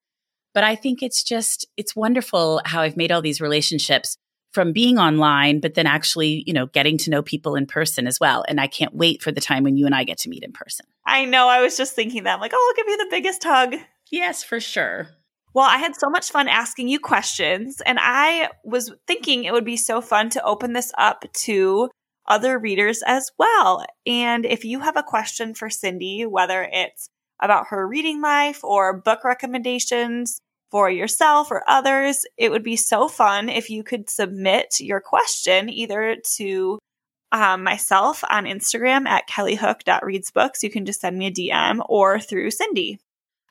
[0.54, 4.18] But I think it's just, it's wonderful how I've made all these relationships
[4.52, 8.20] from being online, but then actually, you know, getting to know people in person as
[8.20, 8.44] well.
[8.48, 10.52] And I can't wait for the time when you and I get to meet in
[10.52, 10.88] person.
[11.06, 11.48] I know.
[11.48, 12.34] I was just thinking that.
[12.34, 13.76] I'm like, oh, I'll give you the biggest hug.
[14.12, 15.08] Yes, for sure.
[15.54, 19.66] Well, I had so much fun asking you questions, and I was thinking it would
[19.66, 21.90] be so fun to open this up to
[22.28, 23.86] other readers as well.
[24.06, 27.10] And if you have a question for Cindy, whether it's
[27.40, 30.40] about her reading life or book recommendations,
[30.72, 35.70] for yourself or others, it would be so fun if you could submit your question
[35.70, 36.80] either to
[37.32, 40.64] um, myself on Instagram at kellyhook.readsbooks.
[40.64, 43.00] You can just send me a DM or through Cindy.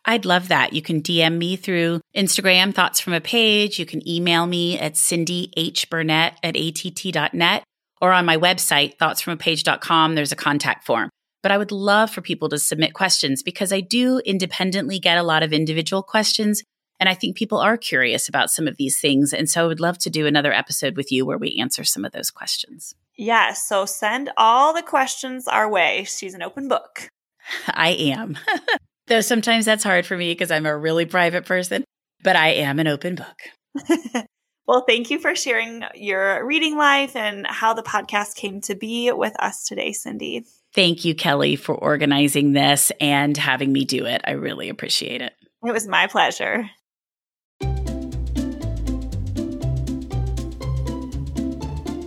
[0.05, 0.72] I'd love that.
[0.72, 3.78] You can DM me through Instagram, Thoughts from a Page.
[3.78, 7.64] You can email me at cindyhburnett at att.net
[8.01, 10.14] or on my website, thoughtsfromapage.com.
[10.14, 11.11] There's a contact form.
[11.43, 15.22] But I would love for people to submit questions because I do independently get a
[15.22, 16.62] lot of individual questions
[17.01, 19.32] and I think people are curious about some of these things.
[19.32, 22.05] And so I would love to do another episode with you where we answer some
[22.05, 22.95] of those questions.
[23.16, 23.66] Yes.
[23.68, 26.05] So send all the questions our way.
[26.05, 27.09] She's an open book.
[27.68, 28.36] I am.
[29.07, 31.84] Though sometimes that's hard for me because I'm a really private person,
[32.22, 34.26] but I am an open book.
[34.66, 39.11] well, thank you for sharing your reading life and how the podcast came to be
[39.12, 40.45] with us today, Cindy.
[40.75, 44.21] Thank you, Kelly, for organizing this and having me do it.
[44.25, 45.33] I really appreciate it.
[45.64, 46.69] It was my pleasure.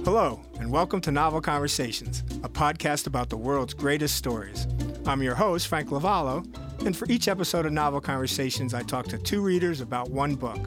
[0.03, 4.67] Hello, and welcome to Novel Conversations, a podcast about the world's greatest stories.
[5.05, 6.45] I'm your host, Frank Lavallo,
[6.85, 10.59] and for each episode of Novel Conversations, I talk to two readers about one book.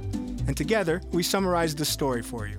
[0.47, 2.59] And together, we summarize the story for you.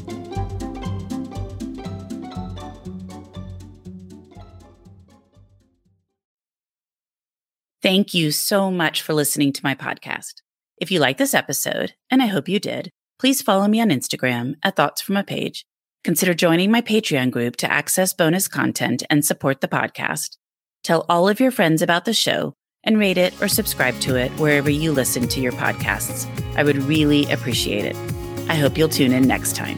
[7.91, 10.35] Thank you so much for listening to my podcast.
[10.77, 12.89] If you like this episode, and I hope you did,
[13.19, 15.65] please follow me on Instagram at Thoughts From a Page.
[16.05, 20.37] Consider joining my Patreon group to access bonus content and support the podcast.
[20.85, 22.53] Tell all of your friends about the show
[22.85, 26.25] and rate it or subscribe to it wherever you listen to your podcasts.
[26.55, 27.97] I would really appreciate it.
[28.49, 29.77] I hope you'll tune in next time.